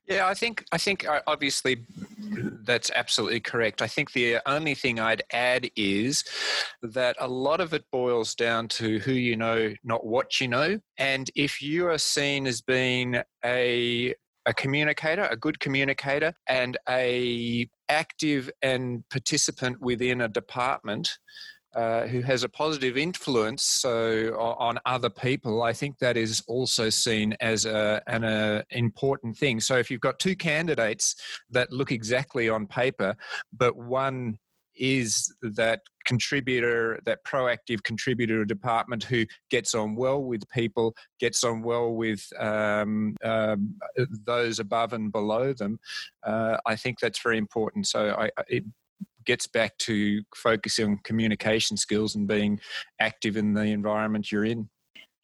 Yeah, 0.08 0.28
I 0.28 0.34
think 0.34 0.64
I 0.72 0.78
think 0.78 1.06
uh, 1.06 1.20
obviously 1.28 1.86
that's 2.64 2.90
absolutely 2.96 3.42
correct. 3.42 3.82
I 3.82 3.88
think 3.88 4.14
the 4.14 4.40
only 4.46 4.74
thing 4.74 5.00
I'd 5.00 5.24
add 5.34 5.70
is 5.76 6.24
that 6.82 7.18
a 7.20 7.28
lot 7.28 7.60
of 7.60 7.74
it 7.74 7.84
boils 7.92 8.34
down 8.34 8.70
to 8.70 9.00
who 9.00 9.12
you 9.12 9.36
know, 9.36 9.74
not 9.84 10.06
what 10.06 10.40
you 10.40 10.48
know. 10.48 10.80
And 10.98 11.30
if 11.36 11.62
you 11.62 11.88
are 11.88 11.98
seen 11.98 12.48
as 12.48 12.62
being 12.62 13.22
a 13.44 14.16
a 14.48 14.54
communicator, 14.54 15.26
a 15.30 15.38
good 15.38 15.60
communicator, 15.60 16.34
and 16.48 16.78
a 16.90 17.70
active 17.90 18.50
and 18.62 19.08
participant 19.10 19.80
within 19.80 20.22
a 20.22 20.28
department, 20.28 21.20
uh, 21.76 22.08
who 22.08 22.22
has 22.22 22.44
a 22.44 22.50
positive 22.50 22.98
influence 22.98 23.64
so 23.64 24.36
on 24.40 24.80
other 24.86 25.12
people, 25.12 25.62
I 25.62 25.74
think 25.74 26.00
that 26.00 26.18
is 26.18 26.42
also 26.48 26.90
seen 26.90 27.36
as 27.40 27.66
a, 27.66 28.02
an 28.08 28.24
a 28.24 28.64
important 28.72 29.38
thing. 29.38 29.60
So 29.60 29.78
if 29.78 29.92
you've 29.92 30.02
got 30.02 30.18
two 30.18 30.36
candidates 30.36 31.16
that 31.52 31.72
look 31.72 31.92
exactly 31.92 32.50
on 32.50 32.66
paper, 32.66 33.16
but 33.56 33.76
one 33.76 34.40
is 34.78 35.34
that 35.42 35.82
contributor, 36.06 37.00
that 37.06 37.24
proactive 37.26 37.84
contributor 37.84 38.46
department 38.46 39.04
who 39.04 39.26
gets 39.50 39.76
on 39.76 39.96
well 39.96 40.24
with 40.24 40.48
people, 40.50 40.96
gets 41.20 41.44
on 41.44 41.62
well 41.62 41.94
with 41.94 42.26
um, 42.40 43.16
um, 43.24 43.76
those 44.26 44.60
above 44.60 44.94
and 44.94 45.12
below 45.12 45.54
them. 45.54 45.80
Uh, 46.26 46.58
I 46.66 46.76
think 46.76 47.00
that's 47.00 47.22
very 47.22 47.38
important. 47.38 47.88
So 47.88 48.16
I, 48.18 48.30
it, 48.48 48.64
gets 49.26 49.46
back 49.46 49.78
to 49.78 50.24
focusing 50.34 50.86
on 50.86 51.00
communication 51.04 51.76
skills 51.76 52.16
and 52.16 52.30
being 52.30 52.58
active 53.02 53.36
in 53.36 53.54
the 53.54 53.62
environment 53.64 54.32
you're 54.32 54.46
in. 54.46 54.70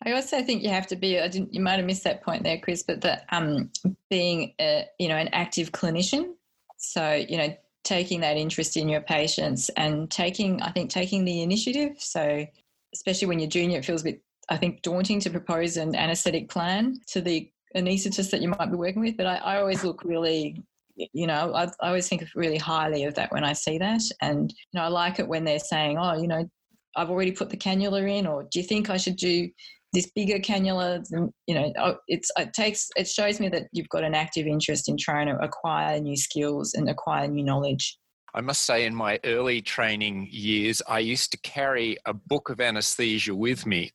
I 0.06 0.12
also 0.12 0.44
think 0.44 0.62
you 0.62 0.70
have 0.70 0.88
to 0.88 0.96
be. 0.96 1.20
I 1.20 1.30
didn't. 1.30 1.54
You 1.54 1.62
might 1.62 1.78
have 1.78 1.86
missed 1.86 2.04
that 2.04 2.22
point 2.22 2.44
there, 2.44 2.58
Chris. 2.58 2.84
But 2.84 3.02
that 3.02 3.26
um, 3.32 3.72
being 4.10 4.54
a, 4.60 4.86
you 5.00 5.08
know 5.08 5.16
an 5.16 5.30
active 5.30 5.72
clinician. 5.72 6.34
So 6.78 7.13
you 7.13 7.38
know 7.38 7.56
taking 7.84 8.22
that 8.22 8.38
interest 8.38 8.78
in 8.78 8.88
your 8.89 9.02
patients 9.02 9.69
and 9.78 10.10
taking 10.10 10.62
I 10.62 10.72
think 10.72 10.89
taking 10.89 11.26
the 11.26 11.41
initiative. 11.41 11.96
So 12.00 12.46
especially 12.93 13.28
when 13.28 13.39
you're 13.39 13.50
junior, 13.50 13.80
it 13.80 13.86
feels 13.86 14.02
a 14.02 14.06
bit 14.06 14.22
I 14.50 14.58
think 14.58 14.82
daunting 14.82 15.19
to 15.22 15.30
propose 15.30 15.78
an 15.78 15.96
anaesthetic 15.96 16.50
plan 16.50 17.00
to 17.08 17.22
the 17.22 17.50
anaesthetist 17.76 18.30
that 18.32 18.41
you 18.41 18.50
might 18.50 18.72
be 18.72 18.78
working 18.78 19.02
with. 19.02 19.17
But 19.17 19.26
I, 19.26 19.36
I 19.38 19.60
always 19.60 19.84
look 19.84 20.04
really 20.04 20.62
you 20.96 21.28
know, 21.28 21.54
I, 21.54 21.63
I 21.82 21.88
always 21.88 22.08
think 22.08 22.24
really 22.36 22.58
highly 22.58 23.06
of 23.06 23.15
that 23.15 23.32
when 23.32 23.43
I 23.43 23.54
see 23.54 23.78
that. 23.80 24.02
And, 24.22 24.52
you 24.52 24.80
know, 24.80 24.84
I 24.84 24.89
like 24.89 25.19
it 25.19 25.28
when 25.28 25.43
they're 25.43 25.60
saying, 25.60 25.98
oh, 25.98 26.22
you 26.22 26.28
know, 26.28 26.48
I've 26.96 27.10
already 27.10 27.32
put 27.32 27.50
the 27.50 27.58
cannula 27.58 28.08
in, 28.08 28.28
or 28.28 28.43
do 28.43 28.60
you 28.60 28.65
think 28.65 28.89
I 28.89 28.98
should 28.98 29.15
do 29.15 29.50
this 29.94 30.12
bigger 30.16 30.40
cannula? 30.40 31.04
You 31.48 31.56
know, 31.56 31.74
oh, 31.80 31.96
it's, 32.08 32.32
it 32.38 32.54
takes, 32.54 32.90
it 32.96 33.08
shows 33.08 33.40
me 33.40 33.50
that 33.50 33.64
you've 33.72 33.90
got 33.90 34.04
an 34.04 34.16
active 34.16 34.48
interest 34.48 34.90
in 34.90 34.98
trying 34.98 35.28
to 35.28 35.38
acquire 35.38 36.00
new 36.00 36.18
skills 36.18 36.74
and 36.74 36.90
acquire 36.90 37.28
new 37.28 37.44
knowledge. 37.44 37.98
I 38.36 38.42
must 38.42 38.62
say, 38.62 38.86
in 38.86 38.96
my 38.96 39.20
early 39.24 39.62
training 39.62 40.28
years, 40.32 40.82
I 40.88 41.00
used 41.00 41.32
to 41.32 41.38
carry 41.42 41.98
a 42.06 42.14
book 42.14 42.50
of 42.50 42.60
anesthesia 42.60 43.36
with 43.36 43.66
me 43.68 43.92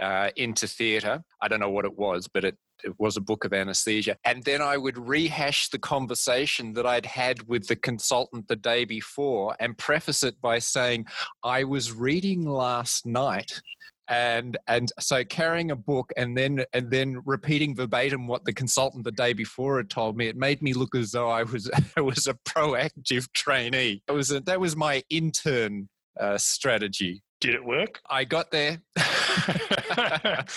uh, 0.00 0.30
into 0.36 0.66
theatre. 0.66 1.22
I 1.42 1.48
don't 1.48 1.60
know 1.60 1.70
what 1.70 1.84
it 1.84 1.96
was, 1.96 2.26
but 2.26 2.44
it 2.44 2.56
it 2.82 2.94
was 2.98 3.16
a 3.16 3.20
book 3.20 3.44
of 3.44 3.52
anesthesia. 3.52 4.16
And 4.24 4.42
then 4.44 4.60
I 4.60 4.76
would 4.76 4.98
rehash 4.98 5.68
the 5.68 5.78
conversation 5.78 6.74
that 6.74 6.86
I'd 6.86 7.06
had 7.06 7.48
with 7.48 7.66
the 7.66 7.76
consultant 7.76 8.48
the 8.48 8.56
day 8.56 8.84
before 8.84 9.56
and 9.60 9.76
preface 9.78 10.22
it 10.22 10.40
by 10.40 10.58
saying, 10.58 11.06
I 11.42 11.64
was 11.64 11.92
reading 11.92 12.46
last 12.46 13.06
night 13.06 13.62
and 14.08 14.58
and 14.66 14.92
so 15.00 15.24
carrying 15.24 15.70
a 15.70 15.76
book 15.76 16.12
and 16.16 16.36
then 16.36 16.64
and 16.72 16.90
then 16.90 17.20
repeating 17.24 17.74
verbatim 17.74 18.26
what 18.26 18.44
the 18.44 18.52
consultant 18.52 19.04
the 19.04 19.12
day 19.12 19.32
before 19.32 19.78
had 19.78 19.88
told 19.88 20.16
me 20.16 20.26
it 20.28 20.36
made 20.36 20.60
me 20.62 20.72
look 20.74 20.94
as 20.94 21.12
though 21.12 21.30
i 21.30 21.42
was 21.42 21.70
i 21.96 22.00
was 22.00 22.26
a 22.26 22.34
proactive 22.46 23.26
trainee 23.32 24.02
that 24.06 24.14
was 24.14 24.30
a, 24.30 24.40
that 24.40 24.60
was 24.60 24.76
my 24.76 25.02
intern 25.10 25.88
uh, 26.20 26.38
strategy 26.38 27.22
Did 27.40 27.54
it 27.54 27.64
work? 27.64 28.00
i 28.10 28.24
got 28.24 28.50
there 28.50 28.80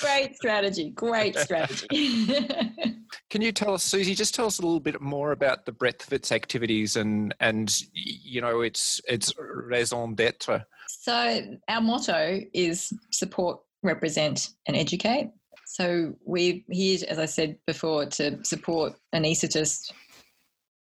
Great 0.02 0.36
strategy. 0.36 0.92
Great 0.92 1.36
strategy. 1.38 1.88
can 3.30 3.42
you 3.42 3.52
tell 3.52 3.74
us 3.74 3.88
suzi 3.90 4.16
just 4.16 4.36
tell 4.36 4.46
us 4.46 4.60
a 4.60 4.62
little 4.62 4.80
bit 4.80 5.02
more 5.02 5.32
about 5.32 5.66
the 5.66 5.72
breadth 5.72 6.06
of 6.08 6.14
its 6.14 6.32
activities 6.32 6.96
and 6.96 7.34
and 7.40 7.82
you 7.94 8.42
know 8.42 8.62
its 8.62 9.02
its 9.08 9.34
raison 9.40 10.16
d'etre 10.16 10.64
so, 10.90 11.42
our 11.68 11.82
motto 11.82 12.42
is 12.54 12.92
support, 13.12 13.60
represent, 13.84 14.50
and 14.68 14.76
educate. 14.76 15.32
So, 15.66 16.14
we're 16.26 16.62
here, 16.70 17.00
as 17.08 17.20
I 17.20 17.26
said 17.26 17.58
before, 17.66 18.06
to 18.06 18.44
support 18.44 18.94
anaesthetists. 19.14 19.92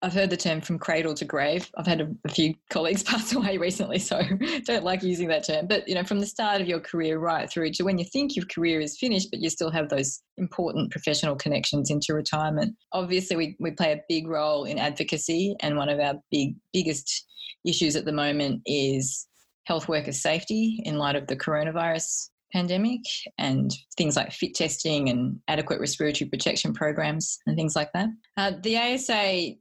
I've 0.02 0.14
heard 0.14 0.30
the 0.30 0.38
term 0.38 0.62
from 0.62 0.80
cradle 0.80 1.14
to 1.16 1.26
grave. 1.26 1.70
I've 1.78 1.86
had 1.86 2.00
a, 2.00 2.10
a 2.26 2.30
few 2.30 2.54
colleagues 2.70 3.04
pass 3.04 3.34
away 3.34 3.58
recently, 3.58 4.00
so 4.00 4.22
don't 4.66 4.86
like 4.86 5.04
using 5.04 5.28
that 5.28 5.46
term. 5.46 5.68
But 5.68 5.88
you 5.88 5.96
know, 5.96 6.04
from 6.04 6.20
the 6.20 6.26
start 6.26 6.62
of 6.62 6.68
your 6.68 6.80
career 6.80 7.20
right 7.20 7.50
through 7.50 7.72
to 7.72 7.84
when 7.84 7.98
you 7.98 8.06
think 8.06 8.36
your 8.36 8.46
career 8.46 8.80
is 8.80 8.98
finished, 8.98 9.30
but 9.32 9.42
you 9.42 9.50
still 9.50 9.72
have 9.72 9.90
those 9.90 10.22
important 10.38 10.92
professional 10.92 11.36
connections 11.36 11.92
into 11.92 12.14
retirement. 12.14 12.76
Obviously, 12.94 13.36
we, 13.36 13.58
we 13.60 13.72
play 13.72 13.92
a 13.92 14.02
big 14.08 14.28
role 14.28 14.64
in 14.64 14.78
advocacy, 14.78 15.56
and 15.60 15.76
one 15.76 15.90
of 15.90 16.00
our 16.00 16.16
big 16.32 16.56
biggest 16.72 17.26
issues 17.66 17.96
at 17.96 18.06
the 18.06 18.12
moment 18.14 18.62
is 18.66 19.28
health 19.70 19.88
worker 19.88 20.12
safety 20.12 20.82
in 20.84 20.98
light 20.98 21.16
of 21.16 21.28
the 21.28 21.36
coronavirus 21.36 22.30
pandemic 22.52 23.02
and 23.38 23.72
things 23.96 24.16
like 24.16 24.32
fit 24.32 24.56
testing 24.56 25.10
and 25.10 25.40
adequate 25.48 25.80
respiratory 25.80 26.28
protection 26.28 26.74
programs 26.74 27.38
and 27.46 27.56
things 27.56 27.76
like 27.76 27.92
that. 27.94 28.10
Uh, 28.36 28.54
the 28.64 28.76
ASA 28.76 29.52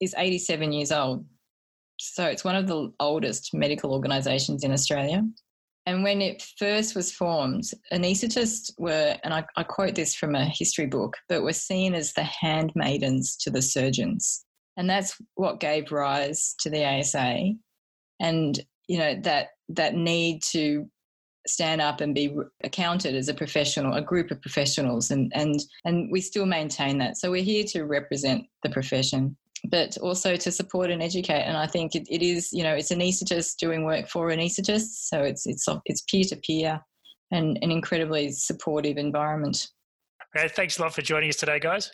is 0.00 0.14
87 0.16 0.72
years 0.72 0.90
old, 0.90 1.26
so 1.98 2.24
it's 2.24 2.42
one 2.42 2.56
of 2.56 2.68
the 2.68 2.90
oldest 3.00 3.50
medical 3.52 3.92
organisations 3.92 4.64
in 4.64 4.72
Australia. 4.72 5.22
And 5.84 6.02
when 6.02 6.22
it 6.22 6.42
first 6.58 6.96
was 6.96 7.12
formed, 7.12 7.64
anaesthetists 7.92 8.70
were, 8.78 9.18
and 9.22 9.34
I, 9.34 9.44
I 9.56 9.62
quote 9.62 9.94
this 9.94 10.14
from 10.14 10.34
a 10.34 10.46
history 10.46 10.86
book, 10.86 11.18
but 11.28 11.42
were 11.42 11.52
seen 11.52 11.94
as 11.94 12.14
the 12.14 12.22
handmaidens 12.22 13.36
to 13.42 13.50
the 13.50 13.60
surgeons. 13.60 14.42
And 14.78 14.88
that's 14.88 15.18
what 15.34 15.60
gave 15.60 15.92
rise 15.92 16.54
to 16.60 16.70
the 16.70 16.82
ASA. 16.82 17.52
And 18.20 18.60
you 18.90 18.98
know 18.98 19.14
that 19.22 19.50
that 19.68 19.94
need 19.94 20.42
to 20.42 20.90
stand 21.46 21.80
up 21.80 22.00
and 22.00 22.12
be 22.12 22.36
accounted 22.64 23.14
as 23.14 23.28
a 23.28 23.34
professional 23.34 23.94
a 23.94 24.02
group 24.02 24.32
of 24.32 24.42
professionals 24.42 25.12
and 25.12 25.30
and 25.34 25.60
and 25.84 26.10
we 26.10 26.20
still 26.20 26.44
maintain 26.44 26.98
that. 26.98 27.16
So 27.16 27.30
we're 27.30 27.44
here 27.54 27.64
to 27.68 27.84
represent 27.84 28.44
the 28.64 28.70
profession 28.70 29.36
but 29.70 29.98
also 29.98 30.36
to 30.36 30.50
support 30.50 30.90
and 30.90 31.02
educate. 31.02 31.42
And 31.42 31.56
i 31.56 31.66
think 31.66 31.94
it, 31.94 32.04
it 32.10 32.22
is 32.22 32.52
you 32.52 32.64
know 32.64 32.74
it's 32.74 32.90
anaesthetists 32.90 33.56
doing 33.56 33.84
work 33.84 34.08
for 34.08 34.28
anaesthetists 34.28 35.08
so 35.10 35.22
it's 35.22 35.46
it's 35.46 35.68
it's 35.84 36.02
peer 36.10 36.24
to 36.24 36.36
peer 36.36 36.80
and 37.30 37.58
an 37.62 37.70
incredibly 37.70 38.32
supportive 38.32 38.96
environment. 38.98 39.68
Okay, 40.34 40.48
thanks 40.48 40.78
a 40.78 40.82
lot 40.82 40.92
for 40.92 41.02
joining 41.02 41.28
us 41.28 41.36
today 41.36 41.60
guys. 41.60 41.92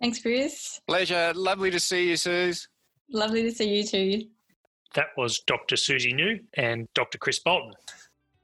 Thanks 0.00 0.22
chris. 0.22 0.80
Pleasure. 0.86 1.32
Lovely 1.34 1.72
to 1.72 1.80
see 1.80 2.10
you 2.10 2.16
suze. 2.16 2.68
Lovely 3.12 3.42
to 3.42 3.50
see 3.50 3.74
you 3.76 3.84
too 3.84 4.28
That 4.94 5.08
was 5.16 5.40
Dr. 5.46 5.76
Suzi 5.76 6.14
Nou 6.14 6.40
and 6.54 6.88
Dr. 6.94 7.18
Chris 7.18 7.38
Bolton. 7.38 7.72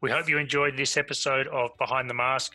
We 0.01 0.11
hope 0.11 0.29
you 0.29 0.39
enjoyed 0.39 0.77
this 0.77 0.97
episode 0.97 1.49
of 1.49 1.71
Behind 1.79 2.09
the 2.09 2.15
Mask. 2.15 2.55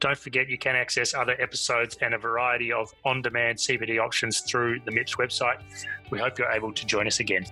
Don't 0.00 0.18
forget 0.18 0.48
you 0.48 0.58
can 0.58 0.76
access 0.76 1.14
other 1.14 1.40
episodes 1.40 1.96
and 2.02 2.12
a 2.12 2.18
variety 2.18 2.72
of 2.72 2.92
on 3.04 3.22
demand 3.22 3.58
CPD 3.58 3.98
options 3.98 4.40
through 4.40 4.80
the 4.84 4.90
MIPS 4.90 5.16
website. 5.16 5.60
We 6.10 6.18
hope 6.18 6.38
you're 6.38 6.50
able 6.50 6.72
to 6.72 6.86
join 6.86 7.06
us 7.06 7.20
again. 7.20 7.46